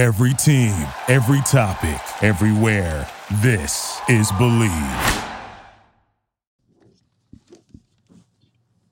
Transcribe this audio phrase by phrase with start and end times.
[0.00, 0.72] Every team,
[1.08, 3.06] every topic, everywhere.
[3.42, 4.72] This is Believe.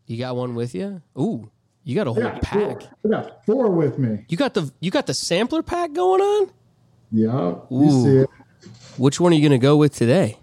[0.07, 1.01] You got one with you?
[1.19, 1.51] Ooh,
[1.83, 2.83] you got a whole Yeah, pack.
[2.83, 2.91] Four.
[3.07, 4.27] I got four with me.
[4.29, 6.51] You got the you got the sampler pack going on?
[7.11, 8.04] Yeah, Ooh.
[8.04, 8.29] see it.
[8.98, 10.36] Which one are you going to go with today?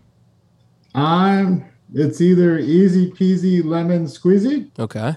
[0.96, 1.64] I'm.
[1.94, 5.16] It's either easy peasy lemon squeezy Okay.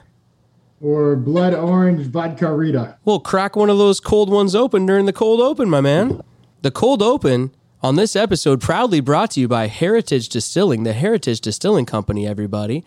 [0.80, 2.96] Or blood orange vodka Rita.
[3.04, 6.20] Well, crack one of those cold ones open during the cold open, my man.
[6.62, 11.40] The cold open on this episode proudly brought to you by Heritage Distilling, the Heritage
[11.40, 12.84] Distilling Company, everybody.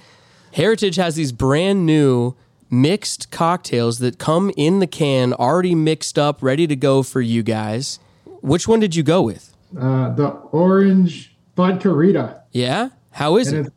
[0.54, 2.36] Heritage has these brand new
[2.70, 7.44] mixed cocktails that come in the can, already mixed up, ready to go for you
[7.44, 8.00] guys.
[8.42, 9.54] Which one did you go with?
[9.78, 12.90] Uh, the orange vodka Rita, Yeah?
[13.12, 13.74] How is and it?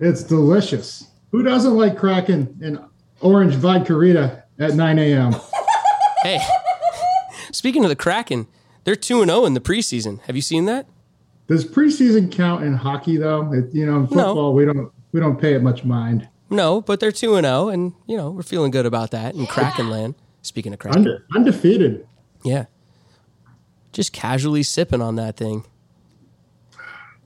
[0.00, 1.08] it's it's delicious.
[1.30, 2.84] Who doesn't like cracking an
[3.22, 5.34] orange vodka Rita at 9 a.m.?
[6.24, 6.38] Hey,
[7.50, 8.46] speaking of the Kraken,
[8.84, 10.20] they're 2 0 in the preseason.
[10.26, 10.86] Have you seen that?
[11.48, 13.52] Does preseason count in hockey though?
[13.52, 16.28] It, you know, in football we don't we don't pay it much mind.
[16.48, 19.90] No, but they're 2 0, and, you know, we're feeling good about that in Kraken
[19.90, 20.14] land.
[20.42, 21.06] Speaking of Kraken.
[21.08, 22.06] Unde- undefeated.
[22.44, 22.66] Yeah.
[23.92, 25.64] Just casually sipping on that thing.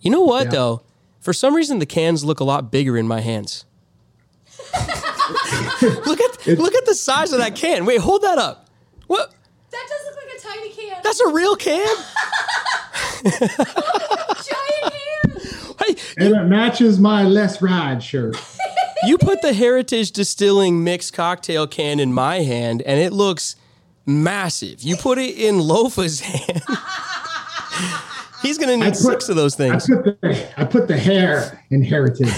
[0.00, 0.50] You know what, Yeah.
[0.52, 0.82] though?
[1.20, 3.66] For some reason, the cans look a lot bigger in my hands.
[6.06, 7.84] look at look at the size of that can.
[7.86, 8.68] Wait, hold that up.
[9.06, 9.32] What?
[9.70, 11.00] That does look like a tiny can.
[11.02, 11.96] That's a real can?
[13.24, 13.52] giant
[14.92, 15.40] can.
[15.84, 18.36] Hey, And it matches my less Ride shirt.
[19.04, 23.56] you put the Heritage Distilling mixed cocktail can in my hand, and it looks
[24.06, 24.82] massive.
[24.82, 26.62] You put it in Lofa's hand.
[28.42, 29.86] He's gonna need I put- six of those I things.
[29.86, 32.28] put the I put the hair in heritage,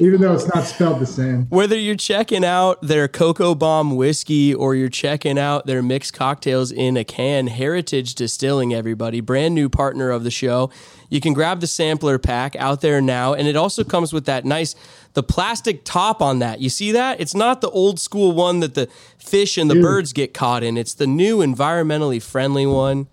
[0.00, 1.46] even though it's not spelled the same.
[1.46, 6.70] Whether you're checking out their Cocoa Bomb whiskey or you're checking out their mixed cocktails
[6.70, 10.70] in a can, Heritage Distilling, everybody, brand new partner of the show.
[11.08, 14.44] You can grab the sampler pack out there now, and it also comes with that
[14.44, 14.74] nice
[15.14, 16.60] the plastic top on that.
[16.60, 17.20] You see that?
[17.20, 19.82] It's not the old school one that the fish and the Dude.
[19.82, 20.76] birds get caught in.
[20.76, 23.08] It's the new environmentally friendly one.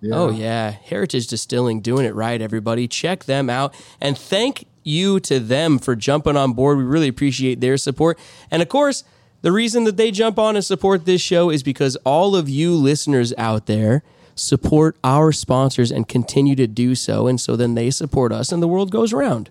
[0.00, 0.14] Yeah.
[0.14, 2.86] Oh yeah, Heritage Distilling doing it right everybody.
[2.86, 6.78] Check them out and thank you to them for jumping on board.
[6.78, 8.18] We really appreciate their support.
[8.50, 9.04] And of course,
[9.42, 12.74] the reason that they jump on and support this show is because all of you
[12.74, 14.02] listeners out there
[14.34, 18.62] support our sponsors and continue to do so and so then they support us and
[18.62, 19.50] the world goes round.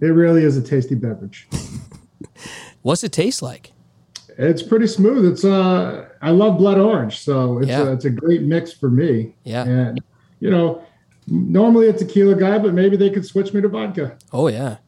[0.00, 1.46] It really is a tasty beverage.
[2.82, 3.72] What's it taste like?
[4.38, 5.30] It's pretty smooth.
[5.30, 7.88] It's uh, I love blood orange, so it's Yeah.
[7.88, 9.34] a, it's a great mix for me.
[9.44, 9.64] Yeah.
[9.64, 10.00] and
[10.40, 10.82] you know,
[11.30, 14.16] normally a tequila guy, but maybe they could switch me to vodka.
[14.32, 14.78] Oh yeah.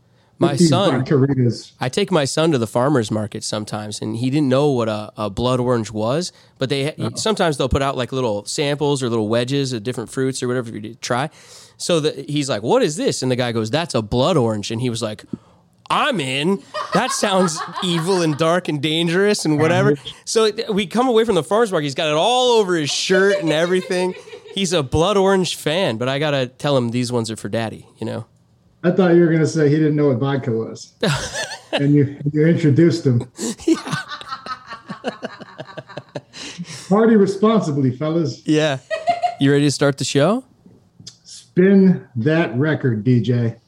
[0.42, 1.04] My son.
[1.80, 5.12] I take my son to the farmers market sometimes, and he didn't know what a,
[5.16, 6.32] a blood orange was.
[6.58, 7.10] But they oh.
[7.14, 10.76] sometimes they'll put out like little samples or little wedges of different fruits or whatever
[10.76, 11.30] you try.
[11.76, 14.72] So that he's like, "What is this?" And the guy goes, "That's a blood orange."
[14.72, 15.24] And he was like,
[15.88, 16.60] "I'm in.
[16.92, 21.44] That sounds evil and dark and dangerous and whatever." So we come away from the
[21.44, 21.84] farmers market.
[21.84, 24.14] He's got it all over his shirt and everything.
[24.52, 27.86] He's a blood orange fan, but I gotta tell him these ones are for daddy.
[27.98, 28.26] You know.
[28.84, 30.94] I thought you were going to say he didn't know what vodka was,
[31.72, 33.20] and you you introduced him.
[36.88, 38.44] Party responsibly, fellas.
[38.46, 38.78] Yeah.
[39.40, 40.44] You ready to start the show?
[41.24, 43.58] Spin that record, DJ.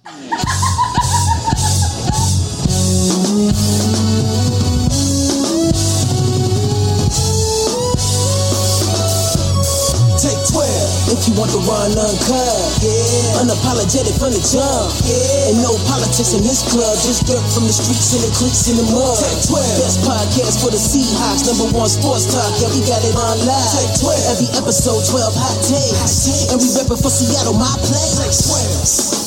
[11.25, 12.85] 12 you want the run uncut.
[12.85, 13.41] Yeah.
[13.41, 14.93] Unapologetic from the jump.
[15.09, 15.49] Yeah.
[15.49, 16.93] And no politics in this club.
[17.01, 19.17] Just dirt from the streets and the creeks in the mud.
[19.17, 19.81] Take 12.
[19.81, 21.49] Best podcast for the Seahawks.
[21.49, 22.53] Number one sports talk.
[22.61, 23.73] Yeah, we got it on live.
[23.73, 24.37] Take 12.
[24.37, 26.53] Every episode, 12 hot takes.
[26.53, 28.21] And we for Seattle, my place.
[28.21, 29.25] Take 12.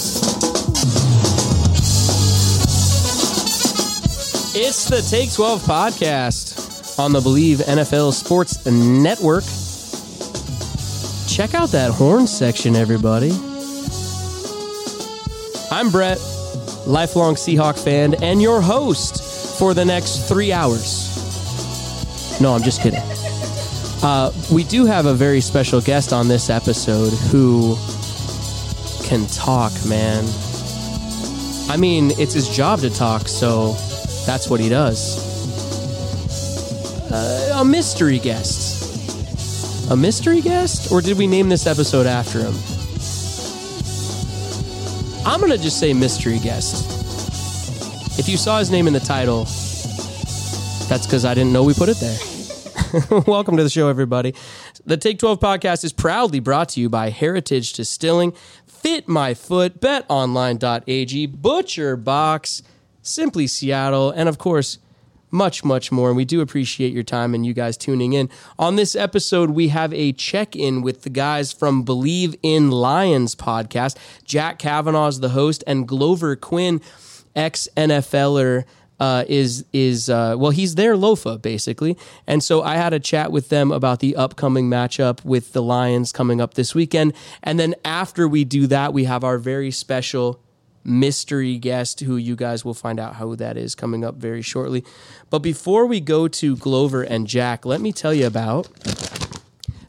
[4.58, 9.44] It's the Take 12 podcast on the Believe NFL Sports Network.
[11.38, 13.30] Check out that horn section, everybody.
[15.70, 16.18] I'm Brett,
[16.88, 22.42] lifelong Seahawk fan, and your host for the next three hours.
[22.42, 23.04] No, I'm just kidding.
[24.02, 27.78] Uh, we do have a very special guest on this episode who
[29.04, 30.26] can talk, man.
[31.70, 33.74] I mean, it's his job to talk, so
[34.26, 35.22] that's what he does.
[37.12, 38.77] Uh, a mystery guest.
[39.90, 40.92] A mystery guest?
[40.92, 42.54] Or did we name this episode after him?
[45.26, 48.20] I'm going to just say mystery guest.
[48.20, 49.46] If you saw his name in the title,
[50.90, 52.18] that's because I didn't know we put it there.
[53.28, 54.36] Welcome to the show, everybody.
[54.86, 58.34] The Take 12 podcast is proudly brought to you by Heritage Distilling,
[58.66, 62.62] Fit My Foot, BetOnline.ag, Butcher Box,
[63.02, 64.80] Simply Seattle, and of course,
[65.32, 66.10] much, much more.
[66.10, 68.30] And we do appreciate your time and you guys tuning in.
[68.58, 73.36] On this episode, we have a check in with the guys from Believe in Lions
[73.36, 73.98] podcast.
[74.24, 76.82] Jack Kavanaugh is the host, and Glover Quinn,
[77.36, 78.66] ex NFLer.
[79.00, 81.96] Uh, is is uh, well he's their lofa basically
[82.26, 86.12] and so i had a chat with them about the upcoming matchup with the lions
[86.12, 87.14] coming up this weekend
[87.44, 90.42] and then after we do that we have our very special
[90.88, 94.84] mystery guest who you guys will find out who that is coming up very shortly.
[95.30, 98.68] But before we go to Glover and Jack, let me tell you about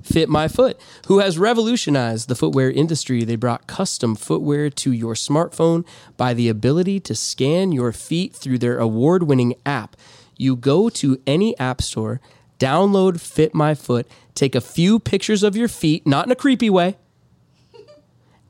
[0.02, 3.24] Fit My Foot, who has revolutionized the footwear industry.
[3.24, 5.86] They brought custom footwear to your smartphone
[6.16, 9.96] by the ability to scan your feet through their award winning app.
[10.36, 12.20] You go to any app store,
[12.58, 16.70] download Fit My Foot, take a few pictures of your feet, not in a creepy
[16.70, 16.96] way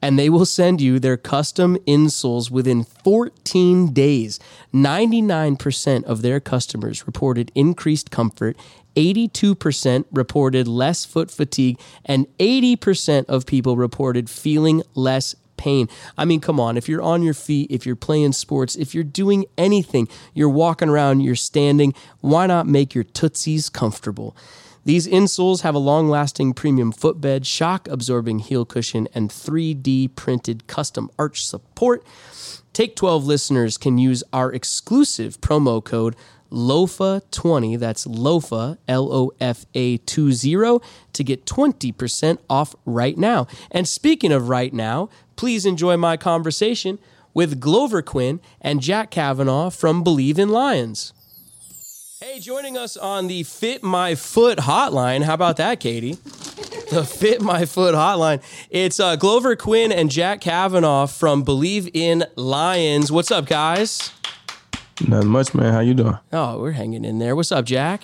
[0.01, 4.39] and they will send you their custom insoles within 14 days.
[4.73, 8.57] 99% of their customers reported increased comfort,
[8.97, 15.89] 82% reported less foot fatigue, and 80% of people reported feeling less pain.
[16.17, 19.05] I mean, come on, if you're on your feet, if you're playing sports, if you're
[19.05, 24.35] doing anything, you're walking around, you're standing, why not make your tootsies comfortable?
[24.85, 30.67] These insoles have a long lasting premium footbed, shock absorbing heel cushion, and 3D printed
[30.67, 32.05] custom arch support.
[32.73, 36.15] Take 12 listeners can use our exclusive promo code
[36.51, 40.79] LOFA20, that's LOFA, L O F A 20,
[41.13, 43.47] to get 20% off right now.
[43.71, 46.99] And speaking of right now, please enjoy my conversation
[47.35, 51.13] with Glover Quinn and Jack Kavanaugh from Believe in Lions.
[52.21, 55.23] Hey, joining us on the Fit My Foot hotline.
[55.23, 56.15] How about that, Katie?
[56.91, 58.43] The Fit My Foot hotline.
[58.71, 63.13] It's uh, Glover Quinn and Jack Kavanaugh from Believe in Lions.
[63.13, 64.11] What's up, guys?
[65.07, 65.73] Not much, man.
[65.73, 66.19] How you doing?
[66.33, 67.37] Oh, we're hanging in there.
[67.37, 68.03] What's up, Jack?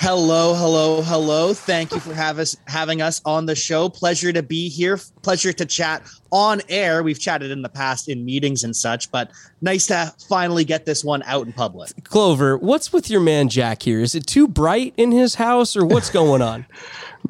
[0.00, 1.52] Hello, hello, hello.
[1.52, 3.88] Thank you for have us, having us on the show.
[3.88, 4.96] Pleasure to be here.
[5.22, 7.02] Pleasure to chat on air.
[7.02, 11.02] We've chatted in the past in meetings and such, but nice to finally get this
[11.02, 11.90] one out in public.
[12.04, 13.98] Glover, what's with your man Jack here?
[14.00, 16.66] Is it too bright in his house or what's going on?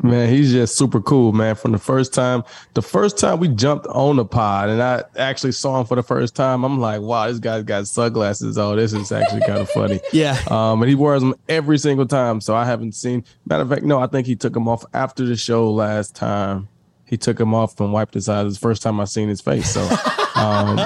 [0.03, 1.55] Man, he's just super cool, man.
[1.55, 2.45] From the first time,
[2.75, 6.03] the first time we jumped on the pod and I actually saw him for the
[6.03, 8.59] first time, I'm like, wow, this guy's got sunglasses.
[8.59, 10.01] Oh, this is actually kind of funny.
[10.13, 10.39] Yeah.
[10.49, 12.41] Um, and he wears them every single time.
[12.41, 15.25] So I haven't seen, matter of fact, no, I think he took them off after
[15.25, 16.69] the show last time.
[17.05, 18.47] He took them off and wiped his eyes.
[18.47, 19.71] It's the first time I seen his face.
[19.71, 19.81] So,
[20.35, 20.77] um,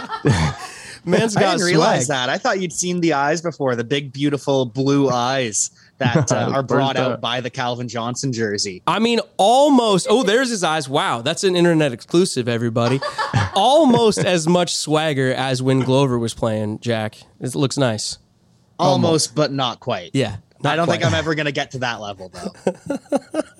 [1.04, 2.16] Man's I got didn't realize swag.
[2.16, 2.28] that.
[2.28, 5.70] I thought you'd seen the eyes before, the big, beautiful blue eyes
[6.02, 8.82] that uh, are brought out by the Calvin Johnson jersey.
[8.86, 10.06] I mean, almost.
[10.10, 10.88] Oh, there's his eyes.
[10.88, 13.00] Wow, that's an internet exclusive, everybody.
[13.54, 17.16] almost as much swagger as when Glover was playing, Jack.
[17.40, 18.18] It looks nice.
[18.78, 20.10] Almost, but not quite.
[20.12, 20.36] Yeah.
[20.62, 21.04] not I don't think.
[21.04, 23.30] I'm ever going to get to that level, though.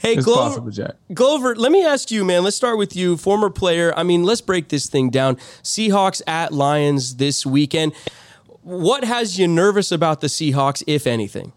[0.00, 2.42] Hey, it's Glover, possible, Glover, let me ask you, man.
[2.42, 3.92] Let's start with you, former player.
[3.94, 5.36] I mean, let's break this thing down.
[5.62, 7.92] Seahawks at Lions this weekend.
[8.62, 11.52] What has you nervous about the Seahawks, if anything?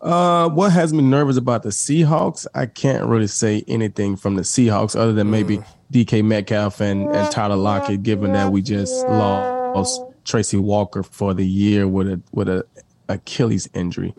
[0.00, 2.46] Uh, what has me nervous about the Seahawks?
[2.54, 5.60] I can't really say anything from the Seahawks other than maybe
[5.92, 11.46] DK Metcalf and, and Tyler Lockett, given that we just lost Tracy Walker for the
[11.46, 12.64] year with a with a
[13.08, 14.14] Achilles injury.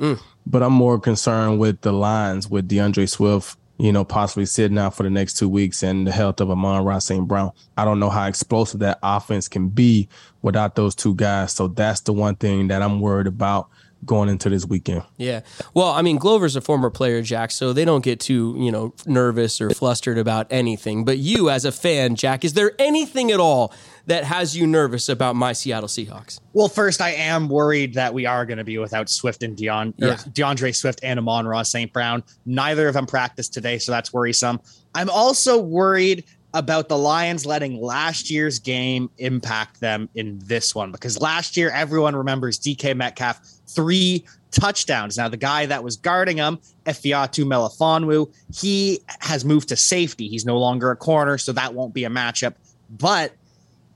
[0.46, 4.96] But I'm more concerned with the lines with DeAndre Swift, you know, possibly sitting out
[4.96, 7.28] for the next two weeks and the health of Amon-Ra St.
[7.28, 7.52] Brown.
[7.78, 10.10] I don't know how explosive that offense can be
[10.42, 11.54] without those two guys.
[11.54, 13.70] So that's the one thing that I'm worried about
[14.06, 15.04] going into this weekend.
[15.18, 15.42] Yeah.
[15.74, 18.94] Well, I mean, Glover's a former player, Jack, so they don't get too, you know,
[19.06, 21.06] nervous or flustered about anything.
[21.06, 23.74] But you, as a fan, Jack, is there anything at all
[24.08, 26.40] that has you nervous about my Seattle Seahawks?
[26.54, 29.94] Well, first, I am worried that we are going to be without Swift and Deon,
[29.98, 30.16] Yeah.
[30.16, 31.94] DeAndre Swift and Amon-Ra St.
[31.94, 32.24] Brown.
[32.46, 34.60] Neither of them practiced today, so that's worrisome.
[34.96, 40.92] I'm also worried about the Lions letting last year's game impact them in this one
[40.92, 43.40] because last year everyone remembers DK Metcalf
[43.74, 45.18] three touchdowns.
[45.18, 50.28] Now the guy that was guarding him, Ifeatu Melifonwu, he has moved to safety.
[50.28, 52.56] He's no longer a corner, so that won't be a matchup.
[52.90, 53.34] But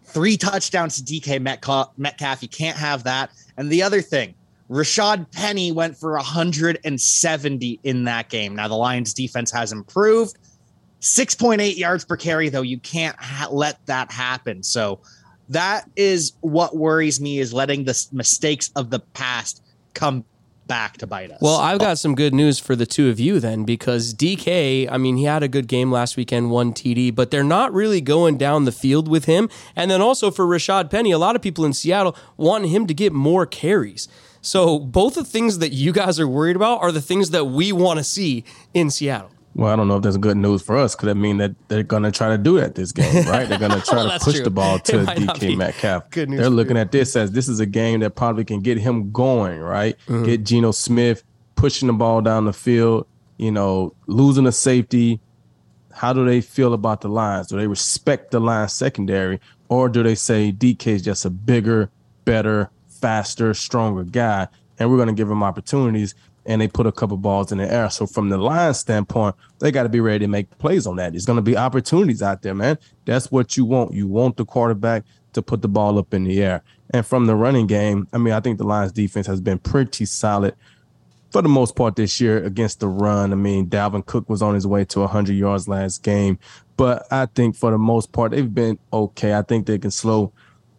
[0.05, 2.41] three touchdowns to DK Metcalf, Metcalf.
[2.41, 3.31] You can't have that.
[3.57, 4.33] And the other thing,
[4.69, 8.55] Rashad Penny went for 170 in that game.
[8.55, 10.37] Now the Lions defense has improved.
[11.01, 12.63] 6.8 yards per carry, though.
[12.63, 14.63] You can't ha- let that happen.
[14.63, 15.01] So
[15.49, 19.61] that is what worries me is letting the mistakes of the past
[19.95, 20.25] come
[20.67, 21.39] back to bite us.
[21.41, 24.97] Well, I've got some good news for the two of you then, because DK, I
[24.97, 28.37] mean, he had a good game last weekend, one TD, but they're not really going
[28.37, 29.49] down the field with him.
[29.75, 32.93] And then also for Rashad Penny, a lot of people in Seattle want him to
[32.93, 34.07] get more carries.
[34.41, 37.71] So both the things that you guys are worried about are the things that we
[37.71, 39.31] want to see in Seattle.
[39.57, 41.81] Well, I don't know if that's good news for us because that means that they're
[41.83, 43.47] going to try to do that this game, right?
[43.47, 44.43] They're going to try Well, to push true.
[44.43, 46.09] the ball to might not be DK Metcalf.
[46.09, 48.77] good news they're looking at this as this is a game that probably can get
[48.77, 49.95] him going, right?
[50.07, 50.25] Mm-hmm.
[50.25, 51.23] Get Geno Smith
[51.55, 53.07] pushing the ball down the field,
[53.37, 55.21] you know, losing a safety.
[55.93, 57.47] How do they feel about the Lions?
[57.47, 61.89] Do they respect the Lions secondary or do they say DK is just a bigger,
[62.25, 66.13] better, faster, stronger guy and we're going to give him opportunities
[66.45, 67.89] and they put a couple balls in the air.
[67.89, 71.13] So from the Lions standpoint, they got to be ready to make plays on that.
[71.13, 72.77] There's going to be opportunities out there, man.
[73.05, 73.93] That's what you want.
[73.93, 76.63] You want the quarterback to put the ball up in the air.
[76.91, 80.05] And from the running game, I mean, I think the Lions defense has been pretty
[80.05, 80.55] solid
[81.31, 83.33] for the most part this year against the run.
[83.33, 86.39] I mean, Dalvin Cook was on his way to 100 yards last game,
[86.77, 89.33] but I think for the most part they've been okay.
[89.33, 90.31] I think they can slow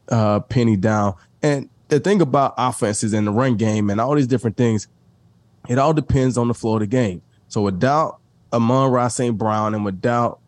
[0.08, 1.14] uh, Penny down.
[1.42, 4.88] And the thing about offenses and the run game and all these different things,
[5.68, 7.22] it all depends on the flow of the game.
[7.48, 8.18] So without
[8.52, 9.36] Amon-Ra St.
[9.36, 10.40] Brown and without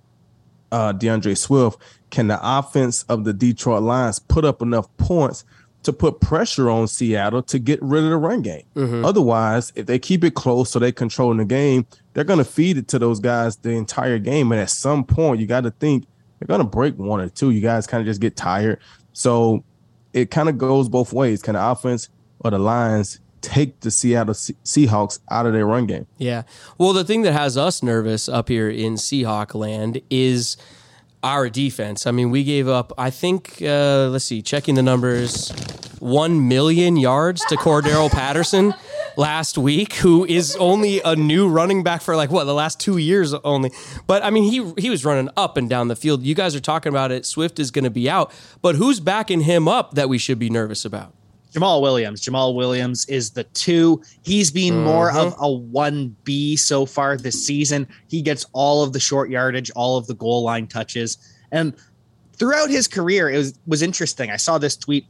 [0.72, 5.44] uh, DeAndre Swift, can the offense of the Detroit Lions put up enough points
[5.84, 8.64] to put pressure on Seattle to get rid of the run game?
[9.04, 12.76] Otherwise, if they keep it close so they control the game, they're going to feed
[12.78, 14.50] it to those guys the entire game.
[14.52, 16.06] And at some point, you got to think
[16.38, 17.50] they're going to break one or two.
[17.50, 18.80] You guys kind of just get tired.
[19.12, 19.64] So
[20.12, 21.42] it kind of goes both ways.
[21.42, 22.08] Can the offense
[22.40, 26.06] or the Lions take the Seattle Se- Seahawks out of their run game?
[26.18, 26.42] Yeah.
[26.76, 30.56] Well, the thing that has us nervous up here in Seahawk land is
[31.22, 32.06] our defense.
[32.06, 35.50] I mean, we gave up, I think, uh, let's see, checking the numbers,
[35.98, 38.74] 1 million yards to Cordarrelle Patterson
[39.16, 42.98] last week, who is only a new running back for like what, the last two
[42.98, 43.72] years only.
[44.06, 46.22] But I mean, he, he was running up and down the field.
[46.22, 47.26] You guys are talking about it.
[47.26, 50.50] Swift is going to be out, but who's backing him up that we should be
[50.50, 51.14] nervous about?
[51.52, 52.22] Jamaal Williams.
[52.22, 54.02] Jamaal Williams is the two.
[54.22, 55.42] He's been more of mm-hmm.
[55.42, 57.88] a 1B so far this season.
[58.08, 61.16] He gets all of the short yardage, all of the goal line touches.
[61.50, 61.74] And
[62.34, 64.30] throughout his career, it was, was interesting.
[64.30, 65.06] I saw this tweet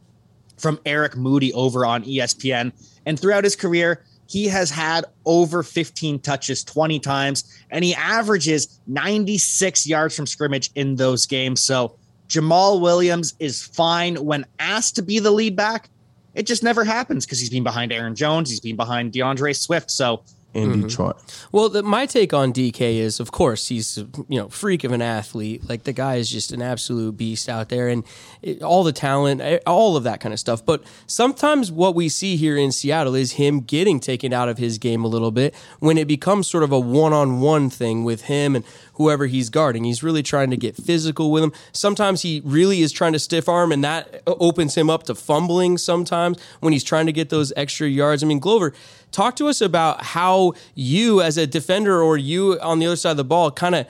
[0.57, 2.73] from Eric Moody over on ESPN.
[3.07, 8.79] And throughout his career, he has had over 15 touches 20 times, and he averages
[8.87, 11.63] 96 yards from scrimmage in those games.
[11.63, 11.97] So
[12.29, 15.89] Jamaal Williams is fine when asked to be the lead back.
[16.35, 19.91] It just never happens because he's been behind Aaron Jones, he's been behind DeAndre Swift.
[19.91, 20.23] So
[20.55, 20.83] In mm-hmm.
[20.89, 21.47] Detroit.
[21.53, 24.93] Well, the, my take on DK is, of course, he's a, you know freak of
[24.93, 25.69] an athlete.
[25.69, 28.03] Like the guy is just an absolute beast out there, and
[28.41, 30.65] it, all the talent, all of that kind of stuff.
[30.65, 34.79] But sometimes what we see here in Seattle is him getting taken out of his
[34.79, 38.65] game a little bit when it becomes sort of a one-on-one thing with him and
[38.95, 39.85] whoever he's guarding.
[39.85, 41.53] He's really trying to get physical with him.
[41.73, 45.77] Sometimes he really is trying to stiff arm, and that opens him up to fumbling.
[45.77, 48.23] Sometimes when he's trying to get those extra yards.
[48.23, 48.73] I mean, Glover,
[49.11, 53.13] talk to us about how you, as a defender, or you on the other side
[53.13, 53.87] of the ball, kind of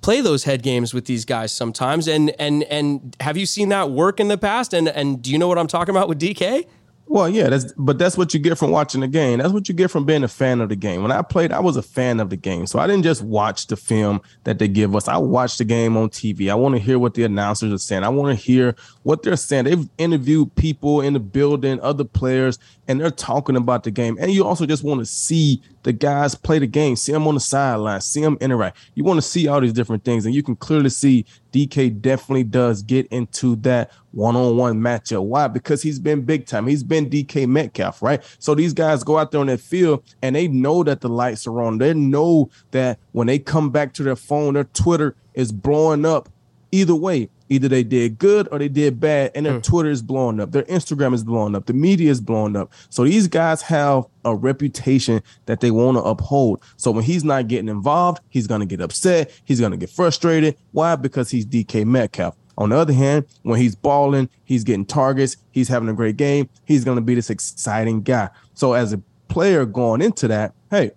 [0.00, 2.08] play those head games with these guys sometimes.
[2.08, 4.74] And and and have you seen that work in the past?
[4.74, 6.66] And and do you know what I'm talking about with DK?
[7.06, 9.40] Well, yeah, that's but that's what you get from watching the game.
[9.40, 11.02] That's what you get from being a fan of the game.
[11.02, 12.66] When I played, I was a fan of the game.
[12.66, 15.08] So I didn't just watch the film that they give us.
[15.08, 16.50] I watched the game on TV.
[16.50, 18.04] I want to hear what the announcers are saying.
[18.04, 19.64] I want to hear what they're saying.
[19.64, 22.58] They've interviewed people in the building, other players,
[22.88, 24.16] and they're talking about the game.
[24.20, 27.34] And you also just want to see the guys play the game, see them on
[27.34, 28.76] the sideline, see them interact.
[28.94, 32.44] You want to see all these different things, and you can clearly see DK definitely
[32.44, 35.22] does get into that one-on-one matchup.
[35.22, 35.48] Why?
[35.48, 36.66] Because he's been big time.
[36.66, 38.22] He's been DK Metcalf, right?
[38.38, 41.46] So these guys go out there on that field and they know that the lights
[41.46, 41.78] are on.
[41.78, 46.28] They know that when they come back to their phone, their Twitter is blowing up.
[46.74, 49.60] Either way, either they did good or they did bad, and their hmm.
[49.60, 52.72] Twitter is blowing up, their Instagram is blowing up, the media is blowing up.
[52.90, 56.62] So these guys have a reputation that they want to uphold.
[56.76, 60.56] So when he's not getting involved, he's gonna get upset, he's gonna get frustrated.
[60.72, 60.96] Why?
[60.96, 62.36] Because he's DK Metcalf.
[62.58, 66.48] On the other hand, when he's balling, he's getting targets, he's having a great game,
[66.64, 68.28] he's gonna be this exciting guy.
[68.54, 70.92] So as a player going into that, hey,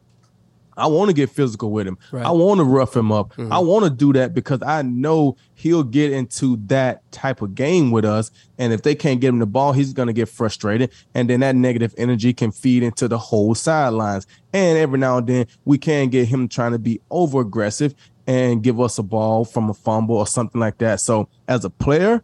[0.78, 1.98] I want to get physical with him.
[2.12, 2.26] Right.
[2.26, 3.34] I want to rough him up.
[3.38, 3.68] I mm-hmm.
[3.68, 8.06] want to do that because I know he'll get into that type of game with
[8.06, 8.32] us.
[8.58, 10.92] And if they can't get him the ball, he's going to get frustrated.
[11.14, 14.28] And then that negative energy can feed into the whole sidelines.
[14.54, 17.96] And every now and then we can get him trying to be over aggressive
[18.28, 21.00] and give us a ball from a fumble or something like that.
[21.00, 22.24] So as a player,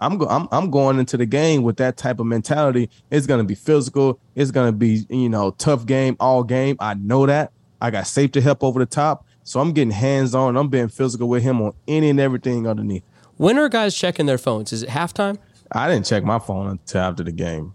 [0.00, 2.88] I'm go- I'm I'm going into the game with that type of mentality.
[3.10, 4.20] It's gonna be physical.
[4.34, 6.76] It's gonna be you know tough game all game.
[6.78, 7.52] I know that.
[7.80, 10.56] I got safety help over the top, so I'm getting hands on.
[10.56, 13.04] I'm being physical with him on any and everything underneath.
[13.36, 14.72] When are guys checking their phones?
[14.72, 15.38] Is it halftime?
[15.70, 17.74] I didn't check my phone until after the game.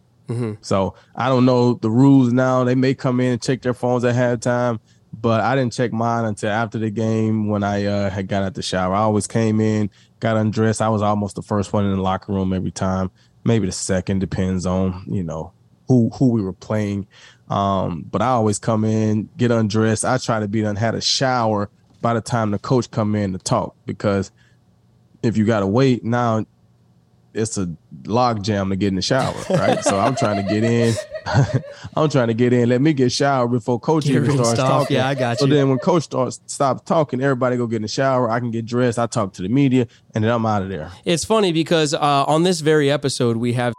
[0.62, 2.64] So I don't know the rules now.
[2.64, 4.80] They may come in and check their phones at halftime,
[5.14, 8.56] but I didn't check mine until after the game when I uh, had got out
[8.56, 8.96] the shower.
[8.96, 10.82] I always came in, got undressed.
[10.82, 13.12] I was almost the first one in the locker room every time.
[13.44, 15.52] Maybe the second depends on you know
[15.88, 17.08] who who we were playing.
[17.54, 20.04] Um, but I always come in, get undressed.
[20.06, 21.70] I try to be done, had a shower
[22.02, 24.32] by the time the coach come in to talk because
[25.22, 26.46] if you gotta wait now
[27.34, 27.68] it's a
[28.06, 29.84] log jam to get in the shower, right?
[29.84, 30.94] so I'm trying to get in.
[31.96, 32.70] I'm trying to get in.
[32.70, 34.70] Let me get showered before coach Get even starts off.
[34.70, 34.98] talking.
[34.98, 35.54] Yeah, I got so you.
[35.54, 38.30] then when coach starts stops talking, everybody go get in the shower.
[38.30, 39.00] I can get dressed.
[39.00, 40.92] I talk to the media, and then I'm out of there.
[41.06, 43.74] It's funny because uh, on this very episode we have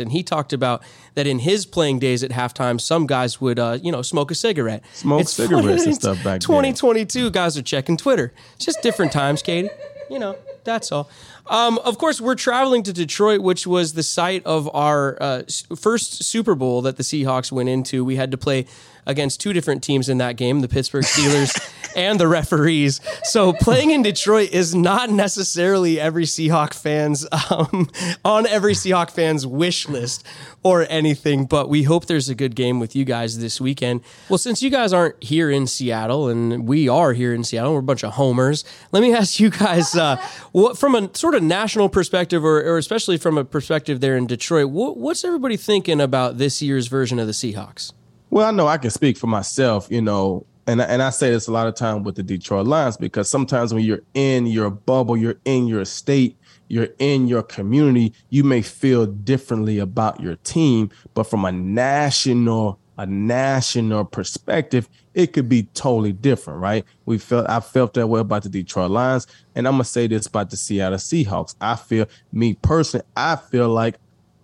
[0.00, 0.82] and he talked about
[1.14, 4.34] that in his playing days at halftime, some guys would, uh, you know, smoke a
[4.34, 4.82] cigarette.
[4.94, 6.40] Smoke It's cigarettes and stuff back then.
[6.40, 8.32] 2022, guys are checking Twitter.
[8.56, 9.70] It's just different times, Katie.
[10.10, 11.08] You know, that's all.
[11.46, 15.42] Um, of course, we're traveling to Detroit, which was the site of our uh,
[15.76, 18.04] first Super Bowl that the Seahawks went into.
[18.04, 18.66] We had to play
[19.06, 21.58] against two different teams in that game, the Pittsburgh Steelers
[21.96, 23.00] and the referees.
[23.24, 27.88] So playing in Detroit is not necessarily every Seahawk fan's um,
[28.24, 30.26] on every Seahawk fan's wish list
[30.62, 31.46] or anything.
[31.46, 34.02] But we hope there's a good game with you guys this weekend.
[34.28, 37.80] Well, since you guys aren't here in Seattle and we are here in Seattle, we're
[37.80, 38.64] a bunch of homers.
[38.92, 40.16] Let me ask you guys, uh,
[40.52, 44.26] what from a sort of national perspective, or, or especially from a perspective there in
[44.26, 47.92] Detroit, what, what's everybody thinking about this year's version of the Seahawks?
[48.30, 51.48] Well, I know I can speak for myself, you know, and and I say this
[51.48, 55.16] a lot of time with the Detroit Lions because sometimes when you're in your bubble,
[55.16, 56.36] you're in your state,
[56.68, 62.78] you're in your community, you may feel differently about your team, but from a national
[62.98, 66.84] a national perspective, it could be totally different, right?
[67.06, 70.26] We felt I felt that way about the Detroit Lions, and I'm gonna say this
[70.26, 71.54] about the Seattle Seahawks.
[71.60, 73.96] I feel me personally, I feel like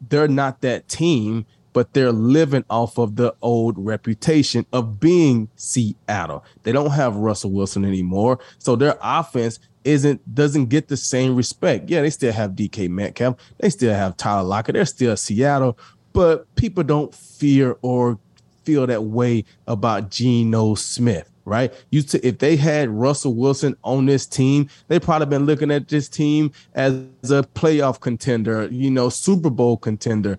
[0.08, 1.44] they're not that team,
[1.76, 6.42] but they're living off of the old reputation of being Seattle.
[6.62, 11.90] They don't have Russell Wilson anymore, so their offense isn't doesn't get the same respect.
[11.90, 15.78] Yeah, they still have DK Metcalf, they still have Tyler Lockett, they're still Seattle,
[16.14, 18.18] but people don't fear or
[18.64, 21.74] feel that way about Geno Smith, right?
[21.90, 25.88] You t- if they had Russell Wilson on this team, they probably been looking at
[25.88, 30.38] this team as a playoff contender, you know, Super Bowl contender,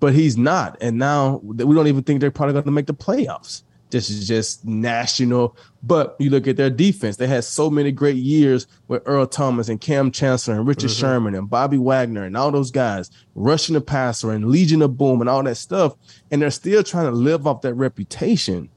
[0.00, 0.76] but he's not.
[0.80, 3.62] And now we don't even think they're probably going to make the playoffs.
[3.90, 5.56] This is just national.
[5.82, 9.68] But you look at their defense; they had so many great years with Earl Thomas
[9.68, 11.00] and Kam Chancellor and Richard mm-hmm.
[11.00, 15.20] Sherman and Bobby Wagner and all those guys rushing the passer and Legion of Boom
[15.20, 15.94] and all that stuff.
[16.30, 18.68] And they're still trying to live off that reputation,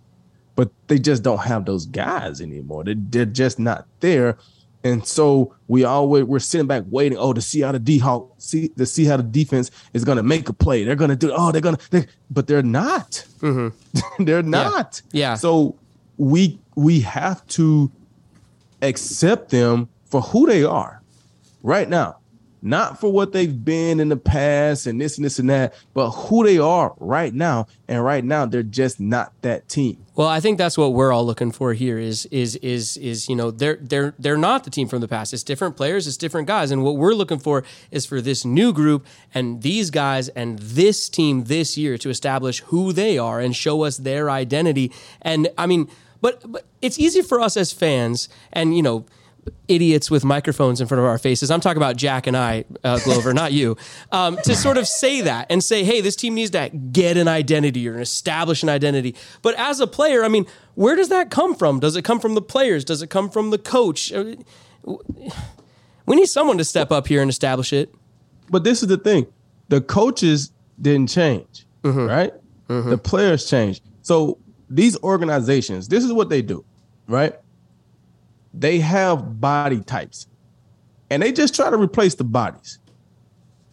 [0.56, 2.86] but they just don't have those guys anymore.
[2.86, 4.38] They, they're just not there.
[4.84, 7.18] And so we always we're sitting back waiting.
[7.18, 10.24] Oh, to see how the D Hawk see to see how the defense is gonna
[10.24, 10.84] make a play.
[10.84, 11.32] They're gonna do.
[11.36, 11.78] Oh, they're gonna.
[11.92, 13.24] They, but they're not.
[13.40, 14.24] Mm-hmm.
[14.26, 15.02] they're not.
[15.12, 15.36] Yeah.
[15.36, 15.76] So
[16.18, 17.92] we we have to
[18.82, 21.02] accept them for who they are
[21.64, 22.18] right now,
[22.62, 26.12] not for what they've been in the past and this and this and that, but
[26.12, 27.68] who they are right now.
[27.88, 30.06] And right now, they're just not that team.
[30.16, 33.36] Well, I think that's what we're all looking for here is is is is you
[33.36, 35.34] know they're they're they're not the team from the past.
[35.34, 38.72] It's different players, it's different guys, and what we're looking for is for this new
[38.72, 43.56] group and these guys and this team this year to establish who they are and
[43.56, 44.92] show us their identity.
[45.22, 45.90] And I mean,
[46.22, 49.06] but, but it's easy for us as fans, and you know
[49.68, 51.50] idiots with microphones in front of our faces.
[51.50, 53.78] I'm talking about Jack and I, uh, Glover, not you,
[54.12, 57.28] um, to sort of say that and say, hey, this team needs to get an
[57.28, 59.16] identity or establish an identity.
[59.42, 61.80] But as a player, I mean, where does that come from?
[61.80, 62.84] Does it come from the players?
[62.86, 64.12] Does it come from the coach?
[64.14, 64.36] Uh,
[66.06, 67.94] We need someone to step up here and establish it.
[68.50, 69.28] But this is the thing
[69.70, 70.52] the coaches
[70.82, 72.34] didn't change, right?
[72.68, 73.84] The players changed.
[74.02, 74.38] So
[74.70, 76.66] these organizations, this is what they do,
[77.08, 77.36] right?
[78.54, 80.28] They have body types
[81.12, 82.80] and they just try to replace the bodies.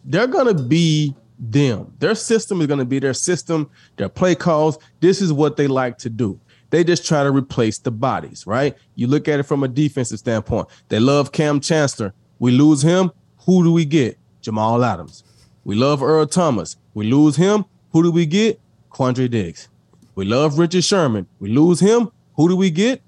[0.03, 1.93] They're going to be them.
[1.99, 4.77] Their system is going to be their system, their play calls.
[4.99, 6.39] This is what they like to do.
[6.69, 8.75] They just try to replace the bodies, right?
[8.95, 10.67] You look at it from a defensive standpoint.
[10.89, 12.13] They love Kam Chancellor.
[12.39, 13.11] We lose him.
[13.45, 14.19] Who do we get?
[14.41, 15.23] Jamal Adams.
[15.63, 16.75] We love Earl Thomas.
[16.93, 17.63] We lose him.
[17.91, 18.59] Who do we get?
[18.91, 19.69] Quandre Diggs.
[20.15, 21.25] We love Richard Sherman.
[21.39, 22.11] We lose him.
[22.35, 23.01] Who do we get?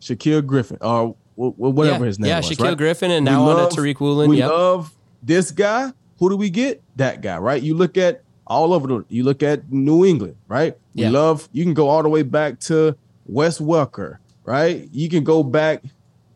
[0.00, 0.78] Shaquill Griffin.
[0.80, 2.06] Or wh- wh- whatever yeah.
[2.08, 2.50] his name yeah, was.
[2.50, 2.76] Shaquill right?
[2.78, 4.28] Griffin, and We now on love- to Tariq Woolen.
[4.30, 4.50] We Yep.
[4.50, 5.92] love this guy.
[6.18, 6.82] Who do we get?
[6.96, 7.62] That guy, right?
[7.62, 9.04] You look at all over the.
[9.08, 10.76] You look at New England, right?
[10.94, 11.10] We Yeah.
[11.10, 11.48] love.
[11.52, 12.94] You can go all the way back to
[13.26, 14.88] Wes Welker, right?
[14.92, 15.82] You can go back.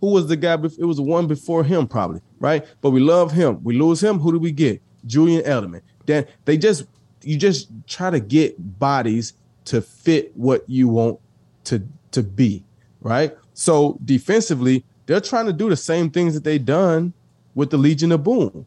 [0.00, 0.54] Who was the guy?
[0.54, 2.64] It was the one before him, probably, right?
[2.80, 3.60] But we love him.
[3.62, 4.18] We lose him.
[4.18, 4.80] Who do we get?
[5.06, 5.80] Julian Edelman.
[6.06, 6.84] Then they just
[7.22, 9.34] you just try to get bodies
[9.66, 11.18] to fit what you want
[11.64, 12.64] to to be,
[13.02, 13.36] right?
[13.60, 17.12] So defensively, they're trying to do the same things that they done
[17.54, 18.64] with the Legion of Boom.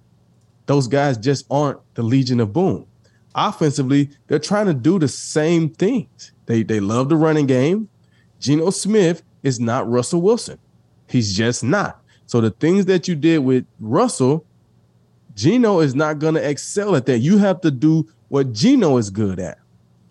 [0.68, 2.86] Those guys just aren't the Legion of Boom.
[3.34, 6.32] Offensively, they're trying to do the same things.
[6.46, 7.90] They they love the running game.
[8.40, 10.60] Geno Smith is not Russell Wilson.
[11.08, 12.00] He's just not.
[12.28, 14.46] So the things that you did with Russell,
[15.34, 17.18] Geno is not going to excel at that.
[17.18, 19.58] You have to do what Geno is good at.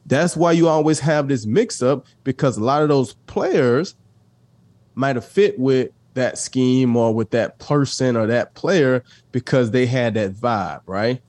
[0.06, 3.94] That's why you always have this mix up because a lot of those players
[4.94, 9.02] might have fit with that scheme or with that person or that player
[9.32, 11.20] because they had that vibe, right?